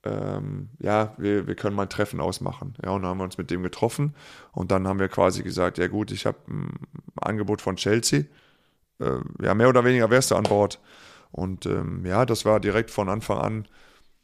ähm, 0.03 0.69
ja, 0.79 1.13
wir, 1.17 1.48
wir 1.48 1.55
können 1.55 1.75
mal 1.75 1.84
ein 1.84 1.89
Treffen 1.89 2.19
ausmachen. 2.22 2.75
Ja, 2.84 2.91
und 2.91 3.01
dann 3.01 3.12
haben 3.12 3.17
wir 3.19 3.24
uns 3.25 3.38
mit 3.38 3.51
dem 3.51 3.63
getroffen 3.63 4.15
und 4.51 4.72
dann 4.72 4.88
haben 4.88 5.00
wir 5.00 5.10
quasi 5.10 5.43
gesagt, 5.43 5.77
ja 5.77 5.88
gut, 5.88 6.12
ich 6.12 6.25
habe 6.25 6.38
ein 6.48 6.74
Angebot 7.15 7.62
von 7.62 7.75
Chelsea. 7.75 8.25
Äh, 9.00 9.19
ja, 9.41 9.53
mehr 9.53 9.69
oder 9.69 9.84
weniger 9.86 10.10
wärst 10.10 10.31
du 10.31 10.36
an 10.36 10.43
Bord. 10.43 10.79
Und 11.31 11.65
ähm, 11.65 12.05
ja, 12.05 12.25
das 12.25 12.46
war 12.46 12.60
direkt 12.60 12.91
von 12.91 13.10
Anfang 13.10 13.38
an, 13.39 13.67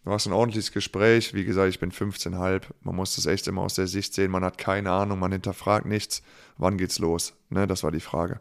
war 0.03 0.15
es 0.15 0.25
ein 0.25 0.33
ordentliches 0.33 0.72
Gespräch. 0.72 1.33
Wie 1.33 1.45
gesagt, 1.45 1.69
ich 1.69 1.79
bin 1.79 1.91
15,5. 1.91 2.63
Man 2.81 2.95
muss 2.95 3.15
das 3.15 3.25
echt 3.25 3.48
immer 3.48 3.62
aus 3.62 3.75
der 3.75 3.88
Sicht 3.88 4.13
sehen. 4.13 4.31
Man 4.31 4.43
hat 4.43 4.57
keine 4.57 4.91
Ahnung, 4.91 5.19
man 5.19 5.31
hinterfragt 5.31 5.86
nichts. 5.86 6.24
Wann 6.57 6.77
geht's 6.77 7.00
los? 7.00 7.33
Ne, 7.50 7.67
das 7.67 7.83
war 7.83 7.91
die 7.91 8.00
Frage. 8.00 8.39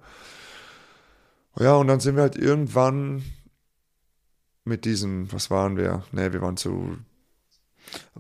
Ja, 1.59 1.75
und 1.75 1.87
dann 1.87 2.01
sind 2.01 2.17
wir 2.17 2.23
halt 2.23 2.37
irgendwann 2.37 3.23
mit 4.65 4.85
diesen, 4.85 5.33
was 5.33 5.51
waren 5.51 5.77
wir? 5.77 6.05
Ne, 6.13 6.33
wir 6.33 6.41
waren 6.41 6.57
zu 6.57 6.99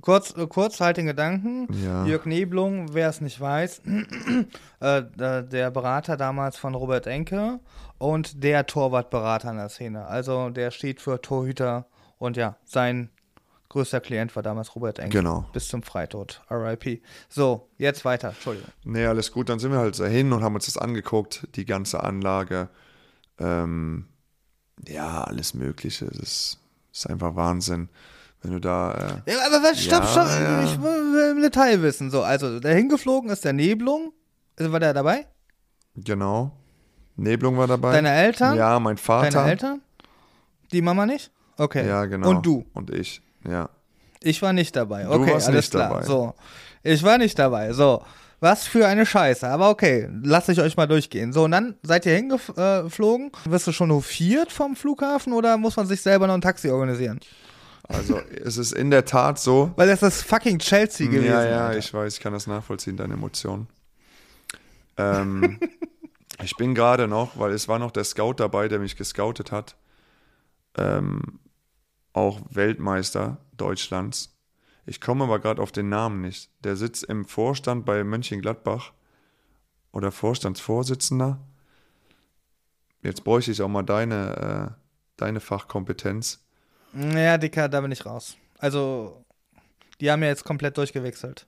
Kurz, 0.01 0.37
äh, 0.37 0.47
kurz 0.47 0.81
halt 0.81 0.97
den 0.97 1.07
Gedanken. 1.07 1.69
Ja. 1.83 2.05
Jörg 2.05 2.27
Neblung, 2.27 2.95
wer 2.95 3.09
es 3.09 3.21
nicht 3.21 3.41
weiß, 3.41 3.83
äh, 4.81 5.03
der 5.17 5.71
Berater 5.71 6.17
damals 6.17 6.57
von 6.59 6.75
Robert 6.75 7.07
Enke 7.07 7.61
und 7.99 8.43
der 8.43 8.67
Torwartberater 8.67 9.51
in 9.51 9.57
der 9.57 9.69
Szene. 9.69 10.07
Also 10.07 10.51
der 10.51 10.71
steht 10.71 11.01
für 11.01 11.21
Torhüter 11.21 11.87
und 12.19 12.37
ja, 12.37 12.57
sein 12.65 13.11
größter 13.73 14.01
Klient 14.01 14.35
war 14.37 14.43
damals 14.43 14.75
Robert 14.77 14.99
Enke. 14.99 15.19
Genau. 15.19 15.45
Bis 15.53 15.69
zum 15.69 15.83
Freitod. 15.83 16.41
RIP. 16.51 17.03
So, 17.29 17.69
jetzt 17.79 18.05
weiter. 18.05 18.29
Entschuldigung. 18.29 18.71
Nee, 18.85 19.07
alles 19.07 19.33
gut. 19.33 19.49
Dann 19.49 19.59
sind 19.59 19.73
wir 19.73 19.79
halt 19.79 19.99
dahin 19.99 20.33
und 20.33 20.43
haben 20.43 20.55
uns 20.55 20.67
das 20.67 20.79
angeguckt, 20.79 21.47
die 21.57 21.65
ganze 21.65 22.03
Anlage. 22.03 22.69
Ähm, 23.39 24.07
ja, 24.87 25.25
alles 25.25 25.55
Mögliche. 25.55 26.07
Das 26.07 26.19
ist, 26.19 26.59
ist 26.93 27.11
einfach 27.11 27.35
Wahnsinn. 27.37 27.89
Wenn 28.43 28.53
du 28.53 28.61
da. 28.61 29.21
Äh, 29.27 29.33
Ja, 29.33 29.39
aber 29.47 29.63
was, 29.63 29.81
stopp, 29.83 30.03
Ja, 30.03 30.07
stopp. 30.09 30.27
ja. 30.29 30.65
Ich 30.65 30.83
will 30.83 31.31
im 31.37 31.43
Detail 31.43 31.83
wissen. 31.83 32.11
So, 32.11 32.23
also 32.23 32.61
der 32.61 32.75
hingeflogen 32.75 33.31
ist 33.31 33.45
der 33.45 33.53
Neblung. 33.53 34.13
Also, 34.59 34.73
War 34.73 34.81
der 34.81 34.95
dabei? 34.95 35.27
genau. 35.97 36.53
Neblung 37.17 37.59
war 37.59 37.67
dabei. 37.67 37.93
Deine 37.93 38.11
Eltern? 38.11 38.57
Ja, 38.57 38.81
mein 38.81 38.97
Vater. 38.97 39.31
Deine 39.31 39.51
Eltern? 39.51 39.83
Die 40.73 40.81
Mama 40.81 41.05
nicht? 41.05 41.31
Okay. 41.59 41.87
Ja, 41.87 42.07
genau. 42.07 42.31
Und 42.31 42.47
du? 42.47 42.65
Und 42.73 42.91
ich. 42.91 43.21
Ja. 43.49 43.69
Ich 44.23 44.41
war 44.43 44.53
nicht 44.53 44.77
dabei. 44.77 45.05
Du 45.05 45.11
Okay, 45.11 45.33
warst 45.33 45.49
alles 45.49 45.65
nicht 45.65 45.71
klar. 45.73 45.89
dabei. 45.91 46.05
So. 46.05 46.35
Ich 46.83 47.03
war 47.03 47.19
nicht 47.19 47.39
dabei. 47.39 47.73
So. 47.73 48.03
Was 48.41 48.67
für 48.67 48.87
eine 48.87 49.07
Scheiße. 49.07 49.47
Aber 49.49 49.71
okay, 49.71 50.09
lass 50.23 50.49
ich 50.49 50.61
euch 50.61 50.77
mal 50.77 50.87
durchgehen. 50.87 51.33
So, 51.33 51.45
und 51.45 51.53
dann 51.53 51.77
seid 51.83 52.07
ihr 52.07 52.15
hingeflogen. 52.15 53.31
Wirst 53.45 53.67
du 53.69 53.73
schon 53.73 53.93
hofiert 53.93 54.51
vom 54.51 54.75
Flughafen 54.75 55.33
oder 55.33 55.57
muss 55.57 55.77
man 55.77 55.87
sich 55.87 56.01
selber 56.01 56.27
noch 56.27 56.35
ein 56.35 56.41
Taxi 56.41 56.69
organisieren? 56.71 57.21
Also, 57.89 58.21
es 58.45 58.57
ist 58.57 58.73
in 58.73 58.91
der 58.91 59.05
Tat 59.05 59.39
so. 59.39 59.73
Weil 59.77 59.89
das 59.89 60.03
ist 60.03 60.23
fucking 60.23 60.59
Chelsea 60.61 61.07
gewesen. 61.09 61.27
Ja, 61.27 61.45
ja, 61.45 61.67
Alter. 61.67 61.79
ich 61.79 61.93
weiß, 61.93 62.15
ich 62.15 62.21
kann 62.21 62.33
das 62.33 62.47
nachvollziehen, 62.47 62.97
deine 62.97 63.15
Emotionen. 63.15 63.69
Ähm, 64.97 65.59
ich 66.43 66.57
bin 66.57 66.75
gerade 66.75 67.09
noch, 67.09 67.39
weil 67.39 67.53
es 67.53 67.69
war 67.69 67.79
noch 67.79 67.91
der 67.91 68.05
Scout 68.05 68.35
dabei, 68.39 68.69
der 68.69 68.79
mich 68.79 68.97
gescoutet 68.97 69.53
hat, 69.53 69.77
ähm, 70.79 71.39
auch 72.13 72.41
Weltmeister 72.51 73.39
Deutschlands. 73.57 74.35
Ich 74.87 75.01
komme 75.01 75.25
aber 75.25 75.39
gerade 75.39 75.63
auf 75.63 75.73
den 75.73 75.89
Namen 75.89 76.21
nicht. 76.21 76.51
Der 76.65 76.77
sitzt 76.77 77.05
im 77.05 77.25
Vorstand 77.25 77.85
bei 77.87 78.03
Mönchengladbach 78.05 78.93
oder 79.93 80.11
Vorstandsvorsitzender. 80.11 81.39
Jetzt 83.03 83.25
bräuchte 83.25 83.51
ich 83.53 83.63
auch 83.63 83.69
mal 83.69 83.83
deine, 83.83 84.75
äh, 84.77 84.83
deine 85.17 85.41
Fachkompetenz. 85.41 86.45
Ja, 86.95 87.39
Dicker, 87.39 87.69
da 87.69 87.81
bin 87.81 87.93
ich 87.93 88.05
raus. 88.05 88.37
Also, 88.59 89.25
die 90.01 90.11
haben 90.11 90.23
ja 90.23 90.29
jetzt 90.29 90.45
komplett 90.45 90.77
durchgewechselt. 90.77 91.47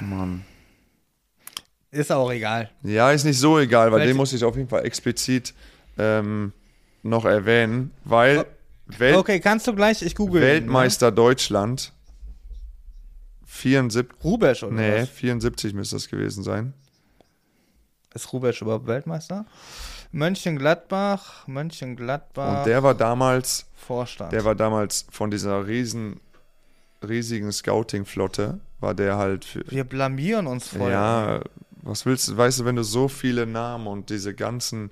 Mann. 0.00 0.44
Ist 1.90 2.10
auch 2.10 2.30
egal. 2.32 2.70
Ja, 2.82 3.10
ist 3.10 3.24
nicht 3.24 3.38
so 3.38 3.58
egal, 3.58 3.92
weil 3.92 4.00
Welche- 4.00 4.12
den 4.12 4.16
muss 4.16 4.32
ich 4.32 4.42
auf 4.44 4.56
jeden 4.56 4.68
Fall 4.68 4.84
explizit 4.86 5.54
ähm, 5.98 6.52
noch 7.02 7.24
erwähnen, 7.24 7.90
weil 8.04 8.44
Welt 8.86 9.16
Okay, 9.16 9.40
kannst 9.40 9.66
du 9.66 9.74
gleich, 9.74 10.02
ich 10.02 10.14
google. 10.14 10.42
ihn, 10.42 10.48
Weltmeister 10.48 11.10
Deutschland 11.10 11.92
74, 13.46 14.08
Ne? 14.12 14.18
Rubesch 14.24 14.62
oder 14.62 14.74
nee, 14.74 15.02
was? 15.02 15.08
74 15.10 15.74
müsste 15.74 15.96
das 15.96 16.08
gewesen 16.08 16.42
sein. 16.42 16.72
Ist 18.14 18.32
Rubesch 18.32 18.60
überhaupt 18.62 18.86
Weltmeister? 18.86 19.46
Mönchengladbach, 20.10 21.46
Mönchengladbach, 21.48 22.58
Und 22.60 22.66
der 22.66 22.82
war 22.82 22.94
damals, 22.94 23.66
Vorstand. 23.74 24.32
der 24.32 24.44
war 24.44 24.54
damals 24.54 25.06
von 25.10 25.30
dieser 25.30 25.66
riesen, 25.66 26.20
riesigen 27.06 27.50
Scouting-Flotte, 27.50 28.60
war 28.80 28.94
der 28.94 29.16
halt 29.16 29.44
für, 29.46 29.64
Wir 29.70 29.84
blamieren 29.84 30.46
uns 30.46 30.68
voll. 30.68 30.90
ja, 30.90 31.40
was 31.80 32.04
willst 32.04 32.28
du, 32.28 32.36
weißt 32.36 32.60
du, 32.60 32.64
wenn 32.66 32.76
du 32.76 32.82
so 32.84 33.08
viele 33.08 33.46
Namen 33.46 33.86
und 33.86 34.10
diese 34.10 34.34
ganzen, 34.34 34.90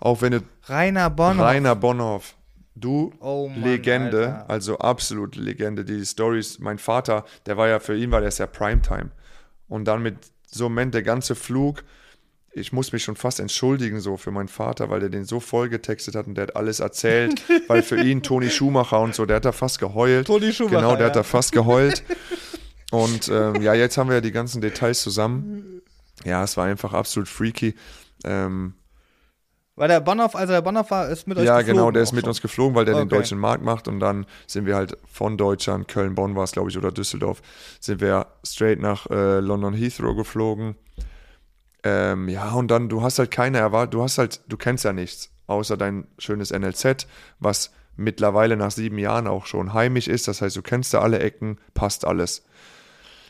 auch 0.00 0.22
wenn 0.22 0.32
du 0.32 0.40
Rainer 0.66 1.10
Bonn. 1.10 1.40
Rainer 1.40 1.76
Bonhoff, 1.76 2.34
du 2.74 3.12
Oh 3.20 3.48
Mann, 3.48 3.62
Legende, 3.62 4.26
Alter. 4.26 4.50
also 4.50 4.78
absolut 4.78 5.36
Legende. 5.36 5.84
Die 5.84 6.04
Stories, 6.04 6.58
mein 6.58 6.78
Vater, 6.78 7.24
der 7.46 7.56
war 7.56 7.68
ja 7.68 7.80
für 7.80 7.96
ihn, 7.96 8.10
war 8.10 8.20
das 8.20 8.38
ja 8.38 8.46
Primetime. 8.46 9.10
Und 9.68 9.86
dann 9.86 10.02
mit 10.02 10.16
so 10.46 10.66
einem 10.66 10.74
Moment 10.74 10.94
der 10.94 11.02
ganze 11.02 11.34
Flug, 11.34 11.84
ich 12.52 12.72
muss 12.72 12.92
mich 12.92 13.02
schon 13.02 13.16
fast 13.16 13.40
entschuldigen 13.40 13.98
so 14.00 14.16
für 14.16 14.30
meinen 14.30 14.46
Vater, 14.48 14.88
weil 14.88 15.00
der 15.00 15.08
den 15.08 15.24
so 15.24 15.40
voll 15.40 15.68
getextet 15.68 16.14
hat 16.14 16.26
und 16.28 16.36
der 16.36 16.42
hat 16.48 16.56
alles 16.56 16.78
erzählt, 16.80 17.42
weil 17.68 17.82
für 17.82 18.00
ihn 18.00 18.22
Toni 18.22 18.50
Schumacher 18.50 19.00
und 19.00 19.14
so, 19.14 19.26
der 19.26 19.36
hat 19.36 19.44
da 19.44 19.52
fast 19.52 19.80
geheult. 19.80 20.28
Toni 20.28 20.52
Schumacher, 20.52 20.76
Genau, 20.76 20.96
der 20.96 21.06
hat 21.06 21.16
ja. 21.16 21.22
da 21.22 21.24
fast 21.24 21.52
geheult. 21.52 22.04
Und 22.90 23.28
ähm, 23.28 23.60
ja, 23.60 23.74
jetzt 23.74 23.98
haben 23.98 24.08
wir 24.08 24.16
ja 24.16 24.20
die 24.20 24.30
ganzen 24.30 24.60
Details 24.60 25.02
zusammen. 25.02 25.82
Ja, 26.24 26.44
es 26.44 26.56
war 26.56 26.66
einfach 26.66 26.92
absolut 26.92 27.28
freaky. 27.28 27.74
Ähm, 28.24 28.74
Weil 29.76 29.88
der 29.88 30.00
Bonhoff, 30.00 30.36
also 30.36 30.52
der 30.52 30.62
Bonhoff 30.62 30.90
war, 30.92 31.08
ist 31.08 31.26
mit 31.26 31.36
euch 31.36 31.44
ja, 31.44 31.58
geflogen 31.58 31.76
genau, 31.76 31.90
der 31.90 32.02
ist 32.04 32.12
mit 32.12 32.22
schon. 32.22 32.28
uns 32.28 32.40
geflogen, 32.40 32.76
weil 32.76 32.84
der 32.84 32.94
den 32.94 33.06
Okay. 33.06 33.16
deutschen 33.16 33.38
Markt 33.38 33.64
macht 33.64 33.88
und 33.88 33.98
dann 33.98 34.24
sind 34.46 34.66
wir 34.66 34.76
halt 34.76 34.96
von 35.04 35.36
Deutschland, 35.36 35.88
Köln, 35.88 36.14
Bonn 36.14 36.36
war 36.36 36.44
es, 36.44 36.52
glaube 36.52 36.70
ich, 36.70 36.78
oder 36.78 36.92
Düsseldorf, 36.92 37.42
sind 37.80 38.00
wir 38.00 38.26
straight 38.46 38.80
nach 38.80 39.10
äh, 39.10 39.40
London 39.40 39.74
Heathrow 39.74 40.14
geflogen. 40.16 40.76
Ähm, 41.82 42.28
ja, 42.28 42.52
und 42.52 42.70
dann, 42.70 42.88
du 42.88 43.02
hast 43.02 43.18
halt 43.18 43.30
keine 43.32 43.58
Erwartung, 43.58 43.98
du 44.00 44.02
hast 44.04 44.16
halt, 44.18 44.40
du 44.48 44.56
kennst 44.56 44.84
ja 44.84 44.92
nichts, 44.92 45.30
außer 45.48 45.76
dein 45.76 46.06
schönes 46.18 46.50
NLZ, 46.52 47.06
was 47.40 47.72
mittlerweile 47.96 48.56
nach 48.56 48.70
sieben 48.70 48.98
Jahren 48.98 49.26
auch 49.26 49.46
schon 49.46 49.74
heimisch 49.74 50.06
ist, 50.08 50.28
das 50.28 50.40
heißt, 50.40 50.54
du 50.56 50.62
kennst 50.62 50.94
da 50.94 51.00
alle 51.00 51.18
Ecken, 51.18 51.58
passt 51.74 52.04
alles. 52.06 52.44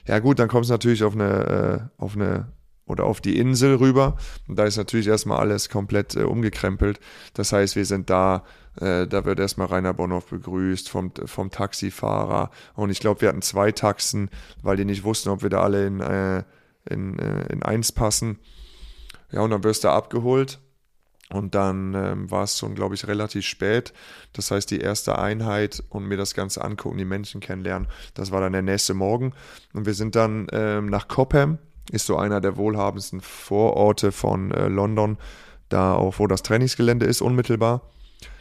Ja 0.07 0.19
gut, 0.19 0.39
dann 0.39 0.49
kommst 0.49 0.69
du 0.69 0.75
natürlich 0.75 1.03
auf 1.05 1.15
eine, 1.15 1.89
äh, 1.99 2.03
auf 2.03 2.15
eine 2.17 2.49
oder 2.87 3.05
auf 3.05 3.21
die 3.21 3.39
Insel 3.39 3.77
rüber 3.77 4.17
und 4.47 4.59
da 4.59 4.65
ist 4.65 4.77
natürlich 4.77 5.07
erstmal 5.07 5.39
alles 5.39 5.69
komplett 5.69 6.17
äh, 6.17 6.23
umgekrempelt. 6.23 7.01
Das 7.33 7.53
heißt, 7.53 7.77
wir 7.77 7.87
sind 7.87 8.11
da, 8.11 8.45
äh, 8.81 9.07
da 9.07 9.25
wird 9.25 9.39
erstmal 9.39 9.69
Rainer 9.69 9.95
Bonhoff 9.95 10.27
begrüßt 10.27 10.89
vom, 10.89 11.13
vom 11.25 11.51
Taxifahrer 11.51 12.51
und 12.75 12.91
ich 12.91 13.01
glaube, 13.01 13.23
wir 13.23 13.29
hatten 13.29 13.43
zwei 13.43 13.73
Taxen, 13.73 14.31
weil 14.63 14.77
die 14.77 14.85
nicht 14.85 15.05
wussten, 15.05 15.31
ob 15.31 15.43
wir 15.43 15.51
da 15.51 15.63
alle 15.63 15.87
in, 15.87 16.01
äh, 16.01 16.45
in, 16.89 17.19
äh, 17.19 17.53
in 17.53 17.63
eins 17.63 17.93
passen. 17.93 18.39
Ja, 19.33 19.41
und 19.41 19.51
dann 19.51 19.65
wirst 19.65 19.85
du 19.85 19.89
abgeholt 19.89 20.61
und 21.31 21.55
dann 21.55 21.95
ähm, 21.95 22.31
war 22.31 22.45
es 22.45 22.59
schon, 22.59 22.75
glaube 22.75 22.95
ich, 22.95 23.07
relativ 23.07 23.45
spät. 23.45 23.93
Das 24.33 24.51
heißt, 24.51 24.71
die 24.71 24.81
erste 24.81 25.19
Einheit 25.19 25.83
und 25.89 26.05
mir 26.05 26.17
das 26.17 26.35
Ganze 26.35 26.63
angucken, 26.63 26.99
die 26.99 27.05
Menschen 27.05 27.41
kennenlernen, 27.41 27.89
das 28.15 28.31
war 28.31 28.41
dann 28.41 28.53
der 28.53 28.63
nächste 28.63 28.95
Morgen. 28.95 29.33
Und 29.73 29.87
wir 29.87 29.95
sind 29.95 30.15
dann 30.15 30.47
ähm, 30.53 30.87
nach 30.87 31.09
Cobham, 31.09 31.59
ist 31.91 32.07
so 32.07 32.17
einer 32.17 32.41
der 32.41 32.57
wohlhabendsten 32.57 33.21
Vororte 33.21 34.13
von 34.13 34.51
äh, 34.53 34.69
London, 34.69 35.19
da 35.69 35.95
auch, 35.95 36.19
wo 36.19 36.27
das 36.27 36.43
Trainingsgelände 36.43 37.07
ist, 37.07 37.21
unmittelbar. 37.21 37.83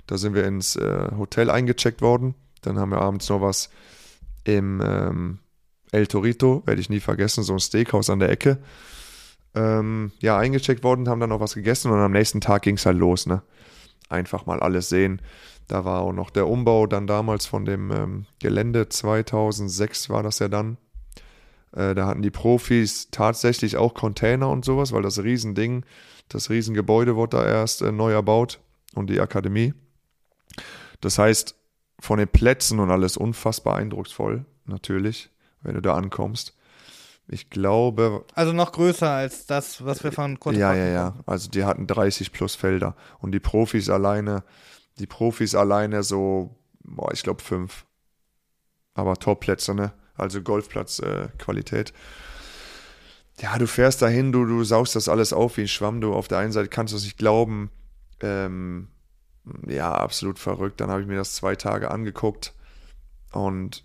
Da 0.07 0.17
sind 0.17 0.35
wir 0.35 0.45
ins 0.45 0.75
äh, 0.75 1.11
Hotel 1.17 1.49
eingecheckt 1.49 2.01
worden. 2.01 2.35
Dann 2.61 2.79
haben 2.79 2.91
wir 2.91 3.01
abends 3.01 3.29
noch 3.29 3.41
was 3.41 3.69
im 4.43 4.81
ähm, 4.85 5.39
El 5.91 6.07
Torito, 6.07 6.63
werde 6.65 6.81
ich 6.81 6.89
nie 6.89 6.99
vergessen, 6.99 7.43
so 7.43 7.53
ein 7.53 7.59
Steakhouse 7.59 8.09
an 8.09 8.19
der 8.19 8.29
Ecke 8.29 8.59
ähm, 9.55 10.11
ja, 10.19 10.37
eingecheckt 10.37 10.83
worden, 10.83 11.07
haben 11.07 11.19
dann 11.19 11.29
noch 11.29 11.39
was 11.39 11.53
gegessen 11.53 11.91
und 11.91 11.99
am 11.99 12.11
nächsten 12.11 12.41
Tag 12.41 12.63
ging 12.63 12.75
es 12.75 12.85
halt 12.85 12.97
los, 12.97 13.25
ne? 13.25 13.43
Einfach 14.09 14.45
mal 14.45 14.59
alles 14.59 14.89
sehen. 14.89 15.21
Da 15.67 15.85
war 15.85 16.01
auch 16.01 16.11
noch 16.11 16.29
der 16.29 16.47
Umbau 16.47 16.87
dann 16.87 17.07
damals 17.07 17.45
von 17.45 17.65
dem 17.65 17.91
ähm, 17.91 18.25
Gelände, 18.39 18.89
2006 18.89 20.09
war 20.09 20.23
das 20.23 20.39
ja 20.39 20.47
dann. 20.47 20.77
Äh, 21.75 21.95
da 21.95 22.07
hatten 22.07 22.21
die 22.21 22.31
Profis 22.31 23.09
tatsächlich 23.11 23.77
auch 23.77 23.93
Container 23.93 24.49
und 24.49 24.65
sowas, 24.65 24.91
weil 24.91 25.01
das 25.01 25.23
Riesending, 25.23 25.85
das 26.29 26.49
Riesengebäude 26.49 27.15
wurde 27.15 27.37
da 27.37 27.45
erst 27.45 27.81
äh, 27.81 27.91
neu 27.91 28.11
erbaut 28.11 28.59
und 28.95 29.09
die 29.09 29.19
Akademie. 29.19 29.73
Das 31.01 31.17
heißt, 31.17 31.55
von 31.99 32.19
den 32.19 32.27
Plätzen 32.27 32.79
und 32.79 32.91
alles 32.91 33.17
unfassbar 33.17 33.77
eindrucksvoll, 33.77 34.45
natürlich, 34.65 35.29
wenn 35.61 35.75
du 35.75 35.81
da 35.81 35.95
ankommst. 35.95 36.55
Ich 37.27 37.49
glaube, 37.49 38.25
Also 38.35 38.51
noch 38.51 38.73
größer 38.73 39.09
als 39.09 39.45
das, 39.45 39.85
was 39.85 40.03
wir 40.03 40.11
von 40.11 40.39
Kurt 40.39 40.57
ja, 40.57 40.73
ja, 40.73 40.87
ja. 40.87 41.13
Also 41.25 41.49
die 41.49 41.63
hatten 41.63 41.87
30 41.87 42.33
plus 42.33 42.55
Felder. 42.55 42.95
Und 43.19 43.31
die 43.31 43.39
Profis 43.39 43.89
alleine, 43.89 44.43
die 44.99 45.07
Profis 45.07 45.55
alleine 45.55 46.03
so 46.03 46.53
boah, 46.83 47.11
ich 47.13 47.23
glaube 47.23 47.41
fünf. 47.41 47.85
Aber 48.93 49.15
Top-Plätze, 49.15 49.73
ne? 49.73 49.93
Also 50.15 50.41
Golfplatz-Qualität. 50.41 51.89
Äh, 51.89 51.93
ja, 53.41 53.57
du 53.57 53.65
fährst 53.67 54.01
dahin, 54.01 54.31
du, 54.31 54.45
du 54.45 54.63
saugst 54.63 54.95
das 54.95 55.09
alles 55.09 55.33
auf 55.33 55.57
wie 55.57 55.61
ein 55.61 55.67
Schwamm. 55.67 56.01
Du 56.01 56.13
auf 56.13 56.27
der 56.27 56.37
einen 56.37 56.51
Seite 56.51 56.69
kannst 56.69 56.93
du 56.93 56.97
es 56.97 57.03
nicht 57.03 57.17
glauben. 57.17 57.71
Ähm, 58.21 58.89
ja, 59.67 59.91
absolut 59.91 60.39
verrückt. 60.39 60.79
Dann 60.81 60.89
habe 60.89 61.01
ich 61.01 61.07
mir 61.07 61.17
das 61.17 61.33
zwei 61.33 61.55
Tage 61.55 61.91
angeguckt 61.91 62.53
und 63.31 63.83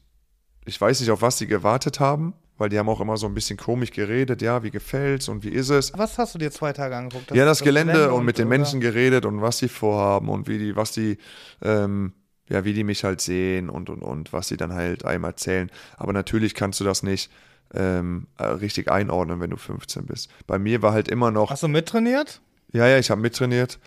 ich 0.64 0.81
weiß 0.81 1.01
nicht, 1.01 1.11
auf 1.11 1.23
was 1.23 1.38
sie 1.38 1.47
gewartet 1.47 1.99
haben, 1.99 2.35
weil 2.59 2.69
die 2.69 2.79
haben 2.79 2.88
auch 2.88 3.01
immer 3.01 3.17
so 3.17 3.27
ein 3.27 3.35
bisschen 3.35 3.57
komisch 3.57 3.91
geredet. 3.91 4.43
Ja, 4.43 4.62
wie 4.62 4.71
gefällt's 4.71 5.29
und 5.29 5.43
wie 5.43 5.49
ist 5.49 5.71
es? 5.71 5.93
Was 5.97 6.19
hast 6.19 6.35
du 6.35 6.38
dir 6.38 6.51
zwei 6.51 6.73
Tage 6.73 6.95
angeguckt? 6.95 7.31
Das 7.31 7.37
ja, 7.37 7.47
das, 7.47 7.62
Gelände, 7.62 7.95
Gelände, 7.95 8.14
und, 8.14 8.25
mit 8.27 8.38
den? 8.38 8.49
Menschen 8.49 8.81
geredet 8.81 9.25
und 9.25 9.41
was 9.41 9.59
sie 9.59 9.69
vorhaben 9.69 10.29
und 10.29 10.47
wie 10.47 10.59
die, 10.59 10.77
was 10.77 10.93
die, 10.93 11.17
ähm, 11.62 12.12
ja, 12.49 12.65
wie 12.65 12.73
die 12.73 12.85
mich 12.85 13.05
halt 13.05 13.21
sehen 13.21 13.69
und 13.69 13.91
und 13.91 14.03
und 14.03 14.33
was 14.33 14.49
sie 14.49 14.57
dann 14.57 14.73
halt 14.73 15.05
einem 15.05 15.25
erzählen. 15.25 15.71
Aber 15.97 16.13
natürlich 16.13 16.55
kannst 16.55 16.81
du 16.81 16.85
das 16.85 17.03
nicht 17.03 17.31
ähm, 17.75 18.27
äh, 18.39 18.45
richtig 18.45 18.91
einordnen, 18.91 19.41
wenn 19.41 19.51
du 19.51 19.57
15 19.57 20.07
bist. 20.07 20.31
Bei 20.47 20.59
mir 20.59 20.83
war 20.83 20.93
halt 20.93 21.09
immer 21.09 21.31
noch. 21.31 21.51
Hast 21.51 21.63
du 21.63 21.69
mittrainiert? 21.69 22.41
Ja, 22.73 22.87
ja, 22.87 22.99
ich 22.99 23.11
habe 23.11 23.21
mittrainiert, 23.21 23.79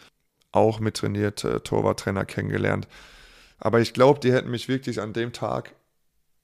auch 0.52 0.80
mittrainiert, 0.80 1.44
äh, 1.44 1.60
Torwarttrainer 1.60 2.26
kennengelernt. 2.26 2.88
Aber 3.58 3.80
ich 3.80 3.94
glaube, 3.94 4.20
die 4.20 4.32
hätten 4.34 4.50
mich 4.50 4.68
wirklich 4.68 5.02
an 5.02 5.14
dem 5.14 5.34
Tag, 5.34 5.76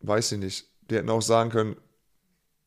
weiß 0.01 0.34
ich 0.34 0.39
nicht, 0.39 0.67
die 0.89 0.95
hätten 0.95 1.10
auch 1.10 1.21
sagen 1.21 1.49
können, 1.49 1.75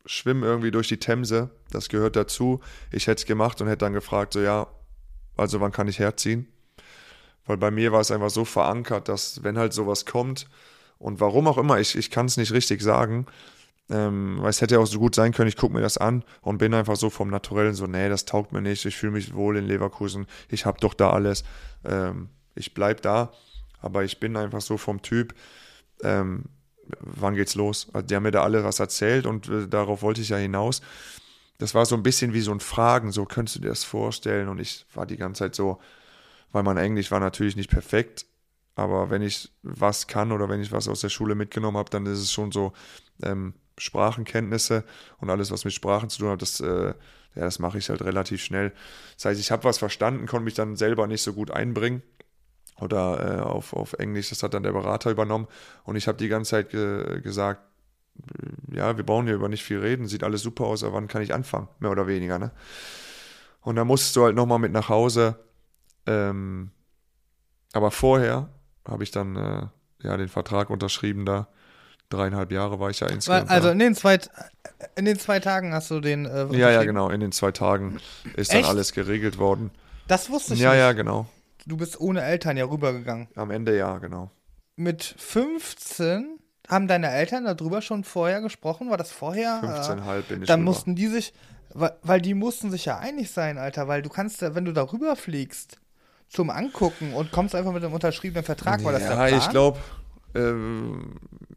schwimm 0.07 0.43
irgendwie 0.43 0.71
durch 0.71 0.89
die 0.89 0.99
Themse, 0.99 1.51
das 1.71 1.89
gehört 1.89 2.17
dazu. 2.17 2.61
Ich 2.91 3.07
hätte 3.07 3.21
es 3.21 3.27
gemacht 3.27 3.61
und 3.61 3.69
hätte 3.69 3.85
dann 3.85 3.93
gefragt, 3.93 4.33
so 4.33 4.41
ja, 4.41 4.67
also 5.37 5.61
wann 5.61 5.73
kann 5.73 5.89
ich 5.89 5.99
herziehen? 5.99 6.49
Weil 7.46 7.57
bei 7.57 7.70
mir 7.70 7.92
war 7.92 8.00
es 8.00 8.11
einfach 8.11 8.31
so 8.31 8.44
verankert, 8.44 9.09
dass 9.09 9.42
wenn 9.42 9.59
halt 9.59 9.72
sowas 9.72 10.07
kommt 10.07 10.46
und 10.98 11.20
warum 11.20 11.48
auch 11.48 11.59
immer, 11.59 11.81
ich, 11.81 11.96
ich 11.96 12.11
kann 12.11 12.26
es 12.26 12.37
nicht 12.37 12.53
richtig 12.53 12.83
sagen, 12.83 13.26
ähm, 13.88 14.38
weil 14.40 14.50
es 14.50 14.61
hätte 14.61 14.79
auch 14.79 14.87
so 14.87 14.98
gut 14.98 15.14
sein 15.14 15.33
können, 15.33 15.48
ich 15.48 15.57
gucke 15.57 15.74
mir 15.74 15.81
das 15.81 15.98
an 15.98 16.22
und 16.42 16.59
bin 16.59 16.74
einfach 16.74 16.96
so 16.96 17.11
vom 17.11 17.29
Naturellen 17.29 17.74
so, 17.74 17.87
nee, 17.87 18.09
das 18.09 18.24
taugt 18.24 18.53
mir 18.53 18.62
nicht, 18.62 18.85
ich 18.85 18.96
fühle 18.96 19.12
mich 19.12 19.35
wohl 19.35 19.57
in 19.57 19.66
Leverkusen, 19.66 20.26
ich 20.48 20.64
habe 20.64 20.79
doch 20.81 20.94
da 20.94 21.11
alles, 21.11 21.42
ähm, 21.85 22.29
ich 22.55 22.74
bleib 22.74 23.03
da, 23.03 23.33
aber 23.81 24.05
ich 24.05 24.20
bin 24.20 24.37
einfach 24.37 24.61
so 24.61 24.76
vom 24.76 25.03
Typ, 25.03 25.35
ähm, 26.03 26.44
wann 27.00 27.35
geht's 27.35 27.55
los? 27.55 27.88
Also 27.92 28.07
die 28.07 28.16
haben 28.16 28.22
mir 28.22 28.31
da 28.31 28.42
alle 28.42 28.64
was 28.64 28.81
erzählt 28.81 29.26
und 29.26 29.48
äh, 29.48 29.68
darauf 29.68 30.03
wollte 30.03 30.20
ich 30.20 30.29
ja 30.29 30.37
hinaus. 30.37 30.81
Das 31.59 31.74
war 31.74 31.85
so 31.85 31.94
ein 31.94 32.03
bisschen 32.03 32.33
wie 32.33 32.40
so 32.40 32.53
ein 32.53 32.61
Fragen, 32.61 33.12
so 33.12 33.26
könntest 33.26 33.57
du 33.57 33.61
dir 33.61 33.68
das 33.68 33.85
vorstellen? 33.85 34.48
Und 34.48 34.61
ich 34.61 34.87
war 34.94 35.07
die 35.07 35.16
ganze 35.16 35.40
Zeit 35.40 35.55
so, 35.55 35.79
weil 36.53 36.63
mein 36.63 36.77
Englisch 36.77 37.11
war 37.11 37.21
natürlich 37.21 37.57
nicht 37.57 37.71
perfekt, 37.71 38.27
aber 38.75 39.11
wenn 39.11 39.23
ich 39.23 39.53
was 39.63 40.07
kann 40.07 40.33
oder 40.33 40.49
wenn 40.49 40.61
ich 40.63 40.73
was 40.73 40.89
aus 40.89 41.01
der 41.01 41.09
Schule 41.09 41.35
mitgenommen 41.35 41.77
habe, 41.77 41.91
dann 41.91 42.07
ist 42.07 42.19
es 42.19 42.33
schon 42.33 42.53
so, 42.53 42.73
ähm, 43.23 43.55
Sprachenkenntnisse 43.81 44.85
und 45.19 45.31
alles, 45.31 45.51
was 45.51 45.65
mit 45.65 45.75
Sprachen 45.75 46.11
zu 46.11 46.21
tun 46.21 46.31
hat, 46.31 46.43
das, 46.43 46.61
äh, 46.61 46.95
ja, 47.35 47.43
das 47.43 47.59
mache 47.59 47.79
ich 47.79 47.89
halt 47.89 48.03
relativ 48.03 48.43
schnell. 48.43 48.73
Das 49.17 49.25
heißt, 49.25 49.41
ich 49.41 49.51
habe 49.51 49.65
was 49.65 49.79
verstanden, 49.79 50.27
konnte 50.27 50.45
mich 50.45 50.55
dann 50.55 50.77
selber 50.77 51.07
nicht 51.07 51.23
so 51.23 51.33
gut 51.33 51.51
einbringen. 51.51 52.03
Oder 52.79 53.39
äh, 53.39 53.41
auf, 53.43 53.73
auf 53.75 53.93
Englisch, 53.95 54.31
das 54.31 54.43
hat 54.43 54.55
dann 54.55 54.63
der 54.63 54.73
Berater 54.73 55.11
übernommen. 55.11 55.49
Und 55.85 55.97
ich 55.97 56.09
habe 56.09 56.19
die 56.19 56.29
ganze 56.29 56.51
Zeit 56.51 56.71
ge 56.71 57.21
gesagt, 57.21 57.63
ja, 58.73 58.97
wir 58.97 59.05
brauchen 59.05 59.27
hier 59.27 59.35
über 59.35 59.49
nicht 59.49 59.63
viel 59.63 59.79
reden, 59.79 60.07
sieht 60.07 60.25
alles 60.25 60.43
super 60.43 60.65
aus, 60.65 60.83
aber 60.83 60.95
wann 60.95 61.09
kann 61.09 61.23
ich 61.23 61.33
anfangen? 61.33 61.69
Mehr 61.79 61.91
oder 61.91 62.07
weniger, 62.07 62.39
ne? 62.39 62.53
Und 63.61 63.77
da 63.77 63.85
musstest 63.85 64.17
du 64.17 64.25
halt 64.25 64.35
nochmal 64.35 64.59
mit 64.59 64.73
nach 64.73 64.89
Hause. 64.89 65.37
Ähm, 66.11 66.70
aber 67.73 67.90
vorher 67.90 68.49
habe 68.87 69.03
ich 69.03 69.11
dann 69.11 69.37
äh, 69.37 70.07
ja 70.07 70.16
den 70.16 70.29
Vertrag 70.29 70.70
unterschrieben 70.70 71.25
da 71.25 71.49
dreieinhalb 72.11 72.53
Jahre 72.53 72.79
war 72.79 72.90
ich 72.90 73.01
ja 73.01 73.07
insgesamt. 73.07 73.51
Also 73.51 73.70
in 73.70 73.79
den 73.79 73.94
zwei, 73.94 74.18
in 74.96 75.05
den 75.05 75.18
zwei 75.18 75.40
Tagen 75.40 75.73
hast 75.73 75.90
du 75.90 76.01
den. 76.01 76.27
Äh, 76.27 76.55
ja, 76.57 76.70
ja, 76.70 76.85
genau. 76.85 77.09
In 77.09 77.20
den 77.20 77.33
zwei 77.33 77.53
Tagen 77.53 77.99
ist 78.37 78.53
Echt? 78.53 78.64
dann 78.64 78.70
alles 78.70 78.92
geregelt 78.92 79.38
worden. 79.38 79.70
Das 80.09 80.29
wusste 80.29 80.55
ich 80.55 80.61
ja, 80.61 80.70
nicht. 80.70 80.79
Ja, 80.79 80.87
ja, 80.87 80.92
genau. 80.92 81.27
Du 81.66 81.77
bist 81.77 82.01
ohne 82.01 82.23
Eltern 82.23 82.57
ja 82.57 82.64
rübergegangen. 82.64 83.29
Am 83.37 83.51
Ende 83.51 83.77
ja, 83.77 83.99
genau. 83.99 84.31
Mit 84.77 85.14
15 85.18 86.38
haben 86.68 86.88
deine 86.88 87.11
Eltern 87.11 87.44
darüber 87.44 87.81
schon 87.83 88.05
vorher 88.05 88.40
gesprochen? 88.40 88.90
War 88.90 88.96
das 88.96 89.12
vorher? 89.12 89.61
15,5 89.62 90.23
bin 90.23 90.42
ich 90.42 90.49
Dann 90.49 90.61
rüber. 90.61 90.70
mussten 90.70 90.96
die 90.96 91.07
sich, 91.07 91.33
weil, 91.75 91.92
weil 92.03 92.20
die 92.20 92.35
mussten 92.35 92.70
sich 92.70 92.87
ja 92.87 92.99
einig 92.99 93.31
sein, 93.31 93.59
Alter, 93.59 93.88
weil 93.88 94.03
du 94.03 94.09
kannst, 94.09 94.42
wenn 94.42 94.64
du 94.64 94.73
darüber 94.73 95.16
fliegst, 95.16 95.80
zum 96.31 96.49
Angucken 96.49 97.12
und 97.12 97.33
kommst 97.33 97.55
einfach 97.55 97.73
mit 97.73 97.85
einem 97.85 97.93
unterschriebenen 97.93 98.45
Vertrag, 98.45 98.83
war 98.85 98.93
das 98.93 99.03
ja, 99.03 99.29
ich 99.37 99.49
glaube, 99.51 99.79
äh, 100.35 100.55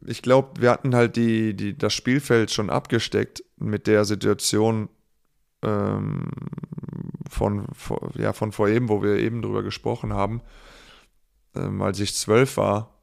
ich 0.06 0.20
glaube, 0.20 0.60
wir 0.60 0.70
hatten 0.70 0.94
halt 0.94 1.16
die, 1.16 1.54
die, 1.54 1.78
das 1.78 1.94
Spielfeld 1.94 2.50
schon 2.50 2.70
abgesteckt 2.70 3.44
mit 3.56 3.86
der 3.86 4.04
Situation 4.04 4.88
ähm, 5.62 6.26
von, 7.30 7.66
von, 7.72 7.98
ja, 8.16 8.32
von 8.32 8.50
vor 8.50 8.68
eben, 8.68 8.88
wo 8.88 9.00
wir 9.00 9.16
eben 9.16 9.42
drüber 9.42 9.62
gesprochen 9.62 10.12
haben, 10.12 10.42
ähm, 11.54 11.80
als 11.80 12.00
ich 12.00 12.14
zwölf 12.14 12.56
war. 12.56 12.98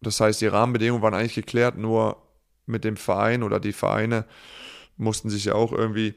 Das 0.00 0.20
heißt, 0.20 0.40
die 0.40 0.46
Rahmenbedingungen 0.46 1.02
waren 1.02 1.14
eigentlich 1.14 1.34
geklärt, 1.34 1.76
nur 1.76 2.16
mit 2.64 2.84
dem 2.84 2.96
Verein 2.96 3.42
oder 3.42 3.58
die 3.58 3.72
Vereine 3.72 4.24
mussten 4.96 5.30
sich 5.30 5.46
ja 5.46 5.54
auch 5.54 5.72
irgendwie 5.72 6.14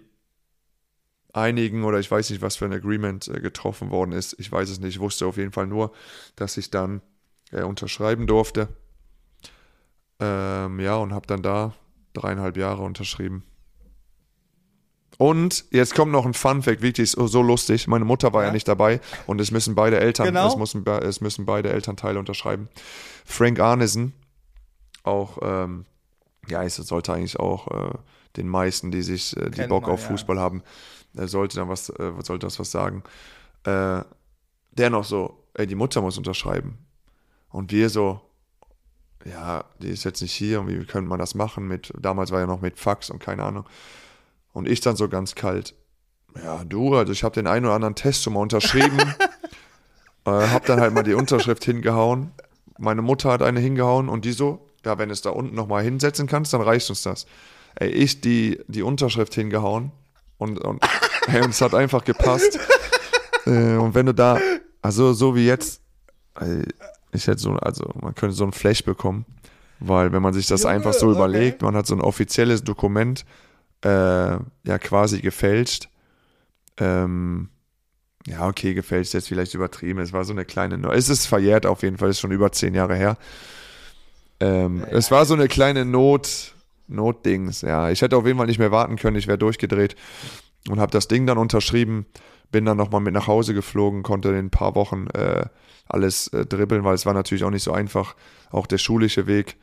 einigen 1.33 1.83
oder 1.83 1.99
ich 1.99 2.09
weiß 2.09 2.29
nicht, 2.29 2.41
was 2.41 2.55
für 2.55 2.65
ein 2.65 2.73
Agreement 2.73 3.27
äh, 3.27 3.39
getroffen 3.39 3.89
worden 3.89 4.11
ist. 4.11 4.35
Ich 4.39 4.51
weiß 4.51 4.69
es 4.69 4.79
nicht. 4.79 4.95
Ich 4.95 4.99
wusste 4.99 5.25
auf 5.25 5.37
jeden 5.37 5.51
Fall 5.51 5.67
nur, 5.67 5.91
dass 6.35 6.57
ich 6.57 6.71
dann 6.71 7.01
äh, 7.51 7.63
unterschreiben 7.63 8.27
durfte. 8.27 8.69
Ähm, 10.19 10.79
ja, 10.79 10.95
und 10.97 11.13
habe 11.13 11.27
dann 11.27 11.41
da 11.41 11.73
dreieinhalb 12.13 12.57
Jahre 12.57 12.83
unterschrieben. 12.83 13.43
Und 15.17 15.65
jetzt 15.69 15.93
kommt 15.93 16.11
noch 16.11 16.25
ein 16.25 16.33
Fun 16.33 16.63
Fact, 16.63 16.81
wirklich 16.81 17.11
so, 17.11 17.27
so 17.27 17.41
lustig. 17.43 17.87
Meine 17.87 18.05
Mutter 18.05 18.33
war 18.33 18.41
ja. 18.41 18.47
ja. 18.47 18.53
nicht 18.53 18.67
dabei 18.67 18.99
und 19.27 19.39
es 19.39 19.51
müssen 19.51 19.75
beide 19.75 19.99
Eltern, 19.99 20.25
genau. 20.27 20.47
es, 20.47 20.55
müssen, 20.55 20.85
es 20.87 21.21
müssen 21.21 21.45
beide 21.45 21.69
Elternteile 21.71 22.17
unterschreiben. 22.17 22.69
Frank 23.23 23.59
Arnesen, 23.59 24.13
auch, 25.03 25.37
ähm, 25.43 25.85
ja, 26.47 26.63
es 26.63 26.75
sollte 26.75 27.13
eigentlich 27.13 27.39
auch 27.39 27.67
äh, 27.67 27.97
den 28.35 28.47
meisten, 28.47 28.89
die 28.89 29.03
sich, 29.03 29.37
äh, 29.37 29.51
die 29.51 29.67
Bock 29.67 29.83
man, 29.83 29.91
auf 29.91 30.05
Fußball 30.05 30.37
ja. 30.37 30.41
haben, 30.41 30.63
sollte 31.13 31.57
dann 31.57 31.69
was, 31.69 31.89
äh, 31.89 32.11
sollte 32.23 32.45
das 32.45 32.59
was 32.59 32.71
sagen. 32.71 33.03
Äh, 33.63 34.01
der 34.71 34.89
noch 34.89 35.03
so, 35.03 35.43
ey, 35.53 35.67
die 35.67 35.75
Mutter 35.75 36.01
muss 36.01 36.17
unterschreiben. 36.17 36.77
Und 37.49 37.71
wir 37.71 37.89
so, 37.89 38.21
ja, 39.25 39.65
die 39.79 39.89
ist 39.89 40.03
jetzt 40.03 40.21
nicht 40.21 40.33
hier 40.33 40.61
und 40.61 40.67
wie 40.67 40.85
könnte 40.85 41.09
man 41.09 41.19
das 41.19 41.35
machen 41.35 41.67
mit, 41.67 41.91
damals 41.99 42.31
war 42.31 42.39
ja 42.39 42.47
noch 42.47 42.61
mit 42.61 42.79
Fax 42.79 43.09
und 43.09 43.19
keine 43.19 43.43
Ahnung. 43.43 43.65
Und 44.53 44.67
ich 44.67 44.81
dann 44.81 44.95
so 44.95 45.07
ganz 45.09 45.35
kalt, 45.35 45.75
ja, 46.41 46.63
du, 46.63 46.95
also 46.95 47.11
ich 47.11 47.23
habe 47.23 47.35
den 47.35 47.47
einen 47.47 47.65
oder 47.65 47.75
anderen 47.75 47.95
Test 47.95 48.23
schon 48.23 48.33
mal 48.33 48.39
unterschrieben, 48.39 48.97
äh, 50.25 50.31
habe 50.31 50.65
dann 50.65 50.79
halt 50.79 50.93
mal 50.93 51.03
die 51.03 51.13
Unterschrift 51.13 51.63
hingehauen. 51.65 52.31
Meine 52.77 53.01
Mutter 53.01 53.31
hat 53.31 53.41
eine 53.41 53.59
hingehauen 53.59 54.09
und 54.09 54.25
die 54.25 54.31
so, 54.31 54.65
ja, 54.85 54.97
wenn 54.97 55.09
du 55.09 55.13
es 55.13 55.21
da 55.21 55.29
unten 55.29 55.55
nochmal 55.55 55.83
hinsetzen 55.83 56.27
kannst, 56.27 56.53
dann 56.53 56.61
reicht 56.61 56.89
uns 56.89 57.03
das. 57.03 57.25
Ey, 57.75 57.89
ich 57.89 58.21
die, 58.21 58.59
die 58.67 58.81
Unterschrift 58.81 59.33
hingehauen 59.35 59.91
und, 60.41 60.59
und, 60.59 60.83
ey, 61.27 61.41
und 61.41 61.51
es 61.51 61.61
hat 61.61 61.75
einfach 61.75 62.03
gepasst. 62.03 62.59
äh, 63.45 63.75
und 63.75 63.93
wenn 63.93 64.07
du 64.07 64.13
da, 64.13 64.39
also 64.81 65.13
so 65.13 65.35
wie 65.35 65.45
jetzt, 65.45 65.81
ey, 66.39 66.63
ich 67.11 67.27
hätte 67.27 67.39
so, 67.39 67.53
also 67.53 67.91
man 68.01 68.15
könnte 68.15 68.35
so 68.35 68.43
ein 68.43 68.51
Flash 68.51 68.83
bekommen, 68.83 69.25
weil 69.79 70.11
wenn 70.11 70.21
man 70.23 70.33
sich 70.33 70.47
das 70.47 70.63
Junge, 70.63 70.75
einfach 70.75 70.93
so 70.93 71.07
okay. 71.07 71.15
überlegt, 71.15 71.61
man 71.61 71.75
hat 71.75 71.85
so 71.85 71.93
ein 71.95 72.01
offizielles 72.01 72.63
Dokument, 72.63 73.23
äh, 73.83 73.87
ja 73.87 74.79
quasi 74.79 75.21
gefälscht. 75.21 75.89
Ähm, 76.77 77.49
ja, 78.25 78.47
okay, 78.47 78.73
gefälscht 78.73 79.13
jetzt 79.13 79.27
vielleicht 79.27 79.53
übertrieben. 79.53 79.99
Es 79.99 80.13
war 80.13 80.25
so 80.25 80.33
eine 80.33 80.45
kleine, 80.45 80.75
es 80.91 81.09
ist 81.09 81.27
verjährt 81.27 81.65
auf 81.67 81.83
jeden 81.83 81.97
Fall, 81.97 82.09
ist 82.09 82.19
schon 82.19 82.31
über 82.31 82.51
zehn 82.51 82.73
Jahre 82.73 82.95
her. 82.95 83.17
Ähm, 84.39 84.79
ja, 84.79 84.97
es 84.97 85.11
war 85.11 85.25
so 85.25 85.35
eine 85.35 85.47
kleine 85.47 85.85
Not, 85.85 86.55
Notdings. 86.91 87.61
Ja, 87.61 87.89
ich 87.89 88.01
hätte 88.01 88.17
auf 88.17 88.25
jeden 88.25 88.37
Fall 88.37 88.47
nicht 88.47 88.59
mehr 88.59 88.71
warten 88.71 88.95
können. 88.95 89.17
Ich 89.17 89.27
wäre 89.27 89.37
durchgedreht 89.37 89.95
und 90.69 90.79
habe 90.79 90.91
das 90.91 91.07
Ding 91.07 91.25
dann 91.25 91.37
unterschrieben. 91.37 92.05
Bin 92.51 92.65
dann 92.65 92.77
nochmal 92.77 93.01
mit 93.01 93.13
nach 93.13 93.27
Hause 93.27 93.53
geflogen, 93.53 94.03
konnte 94.03 94.29
in 94.29 94.35
ein 94.35 94.49
paar 94.49 94.75
Wochen 94.75 95.07
äh, 95.07 95.45
alles 95.87 96.27
äh, 96.29 96.45
dribbeln, 96.45 96.83
weil 96.83 96.95
es 96.95 97.05
war 97.05 97.13
natürlich 97.13 97.43
auch 97.43 97.49
nicht 97.49 97.63
so 97.63 97.71
einfach, 97.71 98.15
auch 98.49 98.67
der 98.67 98.77
schulische 98.77 99.27
Weg. 99.27 99.57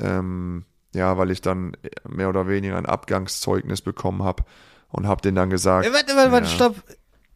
Ähm, 0.00 0.64
ja, 0.94 1.18
weil 1.18 1.30
ich 1.30 1.40
dann 1.40 1.76
mehr 2.08 2.28
oder 2.28 2.48
weniger 2.48 2.76
ein 2.76 2.86
Abgangszeugnis 2.86 3.82
bekommen 3.82 4.22
habe 4.22 4.44
und 4.88 5.06
habe 5.06 5.20
den 5.20 5.34
dann 5.34 5.50
gesagt. 5.50 5.86
Ey, 5.86 5.92
warte, 5.92 6.16
warte, 6.16 6.32
warte, 6.32 6.48
ja. 6.48 6.54
stopp. 6.54 6.76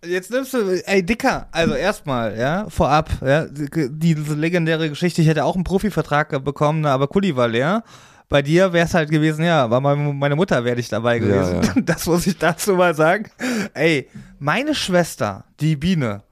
Jetzt 0.05 0.33
nimmst 0.33 0.53
du, 0.53 0.83
ey, 0.85 1.07
Dicker, 1.07 1.47
also 1.53 1.75
erstmal, 1.75 2.37
ja, 2.37 2.69
vorab, 2.69 3.09
ja, 3.25 3.47
diese 3.47 4.35
legendäre 4.35 4.89
Geschichte, 4.89 5.23
ich 5.23 5.29
hätte 5.29 5.45
auch 5.45 5.55
einen 5.55 5.63
Profivertrag 5.63 6.45
bekommen, 6.45 6.87
aber 6.87 7.07
Kuli 7.07 7.37
war 7.37 7.47
leer. 7.47 7.85
Bei 8.33 8.43
dir 8.43 8.73
wäre 8.73 8.87
es 8.87 8.95
halt 8.95 9.11
gewesen, 9.11 9.45
ja, 9.45 9.71
war 9.71 9.81
meine 9.81 10.37
Mutter 10.37 10.65
wäre 10.65 10.81
ich 10.81 10.89
dabei 10.89 11.19
gewesen. 11.19 11.63
Ja, 11.63 11.75
ja. 11.75 11.75
Das 11.83 12.07
muss 12.07 12.27
ich 12.27 12.39
dazu 12.39 12.75
mal 12.75 12.95
sagen. 12.95 13.31
Ey, 13.75 14.09
meine 14.39 14.75
Schwester, 14.75 15.45
die 15.61 15.77
Biene, 15.77 16.23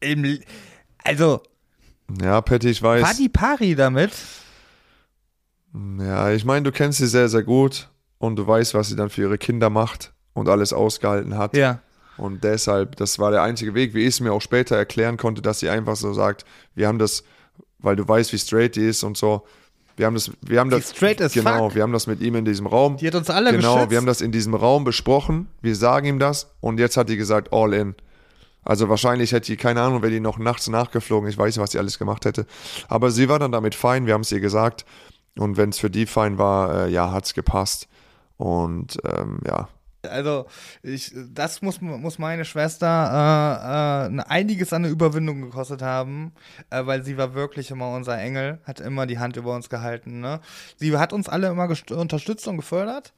im, 0.00 0.40
also, 1.04 1.42
Ja, 2.20 2.40
Patty, 2.40 2.70
ich 2.70 2.82
weiß. 2.82 3.02
War 3.02 3.14
die 3.14 3.28
Pari 3.28 3.74
damit? 3.74 4.12
Ja, 5.98 6.30
ich 6.30 6.44
meine, 6.44 6.62
du 6.64 6.72
kennst 6.72 6.98
sie 6.98 7.06
sehr, 7.06 7.28
sehr 7.28 7.42
gut 7.42 7.88
und 8.18 8.36
du 8.36 8.46
weißt, 8.46 8.74
was 8.74 8.88
sie 8.88 8.96
dann 8.96 9.10
für 9.10 9.22
ihre 9.22 9.38
Kinder 9.38 9.70
macht 9.70 10.12
und 10.32 10.48
alles 10.48 10.72
ausgehalten 10.72 11.36
hat. 11.36 11.56
Ja. 11.56 11.80
Und 12.16 12.44
deshalb, 12.44 12.96
das 12.96 13.18
war 13.18 13.30
der 13.30 13.42
einzige 13.42 13.74
Weg, 13.74 13.94
wie 13.94 14.02
ich 14.02 14.08
es 14.08 14.20
mir 14.20 14.32
auch 14.32 14.42
später 14.42 14.76
erklären 14.76 15.16
konnte, 15.16 15.42
dass 15.42 15.60
sie 15.60 15.70
einfach 15.70 15.96
so 15.96 16.12
sagt, 16.12 16.44
wir 16.74 16.86
haben 16.86 16.98
das, 16.98 17.24
weil 17.78 17.96
du 17.96 18.06
weißt, 18.06 18.32
wie 18.32 18.38
straight 18.38 18.76
die 18.76 18.86
ist 18.86 19.02
und 19.04 19.16
so. 19.16 19.46
Wir 20.00 20.06
haben 20.06 20.14
das, 20.14 20.30
wir 20.40 20.60
haben 20.60 20.70
Die 20.70 20.76
das, 20.76 20.92
straight 20.92 21.20
as 21.20 21.34
genau, 21.34 21.66
fuck. 21.66 21.74
wir 21.74 21.82
haben 21.82 21.92
das 21.92 22.06
mit 22.06 22.22
ihm 22.22 22.34
in 22.34 22.46
diesem 22.46 22.66
Raum. 22.66 22.96
Die 22.96 23.06
hat 23.06 23.14
uns 23.14 23.28
alle 23.28 23.52
genau, 23.52 23.74
geschützt. 23.74 23.90
wir 23.90 23.98
haben 23.98 24.06
das 24.06 24.22
in 24.22 24.32
diesem 24.32 24.54
Raum 24.54 24.82
besprochen. 24.82 25.48
Wir 25.60 25.76
sagen 25.76 26.06
ihm 26.06 26.18
das 26.18 26.50
und 26.60 26.80
jetzt 26.80 26.96
hat 26.96 27.10
die 27.10 27.18
gesagt, 27.18 27.52
all 27.52 27.74
in. 27.74 27.94
Also 28.62 28.88
wahrscheinlich 28.88 29.32
hätte 29.32 29.48
die, 29.48 29.58
keine 29.58 29.82
Ahnung, 29.82 30.00
wäre 30.00 30.10
die 30.10 30.20
noch 30.20 30.38
nachts 30.38 30.68
nachgeflogen. 30.68 31.28
Ich 31.28 31.36
weiß 31.36 31.54
nicht, 31.54 31.62
was 31.62 31.72
sie 31.72 31.78
alles 31.78 31.98
gemacht 31.98 32.24
hätte. 32.24 32.46
Aber 32.88 33.10
sie 33.10 33.28
war 33.28 33.38
dann 33.38 33.52
damit 33.52 33.74
fein, 33.74 34.06
wir 34.06 34.14
haben 34.14 34.22
es 34.22 34.32
ihr 34.32 34.40
gesagt. 34.40 34.86
Und 35.38 35.58
wenn 35.58 35.68
es 35.68 35.78
für 35.78 35.90
die 35.90 36.06
fein 36.06 36.38
war, 36.38 36.86
äh, 36.86 36.90
ja, 36.90 37.12
hat 37.12 37.26
es 37.26 37.34
gepasst. 37.34 37.86
Und 38.38 38.96
ähm, 39.04 39.40
ja, 39.46 39.68
Also, 40.08 40.46
ich, 40.82 41.12
das 41.32 41.60
muss, 41.62 41.80
muss 41.80 42.18
meine 42.18 42.44
Schwester 42.46 42.86
äh, 42.86 44.06
äh, 44.06 44.08
ne- 44.10 44.30
einiges 44.30 44.72
an 44.72 44.82
der 44.84 44.92
Überwindung 44.92 45.42
gekostet 45.42 45.82
haben, 45.82 46.32
äh, 46.70 46.86
weil 46.86 47.02
sie 47.04 47.16
war 47.18 47.34
wirklich 47.34 47.70
immer 47.70 47.90
unser 47.94 48.18
Engel, 48.18 48.60
hat 48.64 48.80
immer 48.80 49.06
die 49.06 49.18
Hand 49.18 49.36
über 49.36 49.54
uns 49.54 49.68
gehalten. 49.68 50.20
Ne? 50.20 50.40
Sie 50.76 50.96
hat 50.96 51.12
uns 51.12 51.28
alle 51.28 51.48
immer 51.48 51.68
unterstützt 51.90 52.48
und 52.48 52.56
gefördert, 52.56 53.12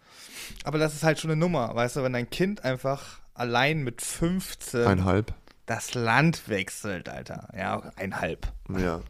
aber 0.64 0.78
das 0.78 0.94
ist 0.94 1.04
halt 1.04 1.20
schon 1.20 1.30
eine 1.30 1.38
Nummer, 1.38 1.74
weißt 1.74 1.96
du, 1.96 2.02
wenn 2.02 2.12
dein 2.14 2.28
Kind 2.30 2.64
einfach 2.64 3.20
allein 3.34 3.82
mit 3.84 4.02
15 4.02 4.84
einhalb. 4.84 5.32
das 5.66 5.94
Land 5.94 6.48
wechselt, 6.48 7.08
Alter. 7.08 7.48
Ja, 7.56 7.80
einhalb. 7.96 8.46
Ja. 8.76 9.00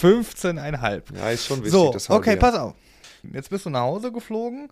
15,5. 0.00 1.02
Ja, 1.16 1.30
ist 1.30 1.46
schon 1.46 1.58
wichtig, 1.58 1.72
So, 1.72 1.92
okay, 2.14 2.36
pass 2.36 2.54
auf. 2.54 2.74
Jetzt 3.32 3.50
bist 3.50 3.66
du 3.66 3.70
nach 3.70 3.80
Hause 3.80 4.12
geflogen. 4.12 4.68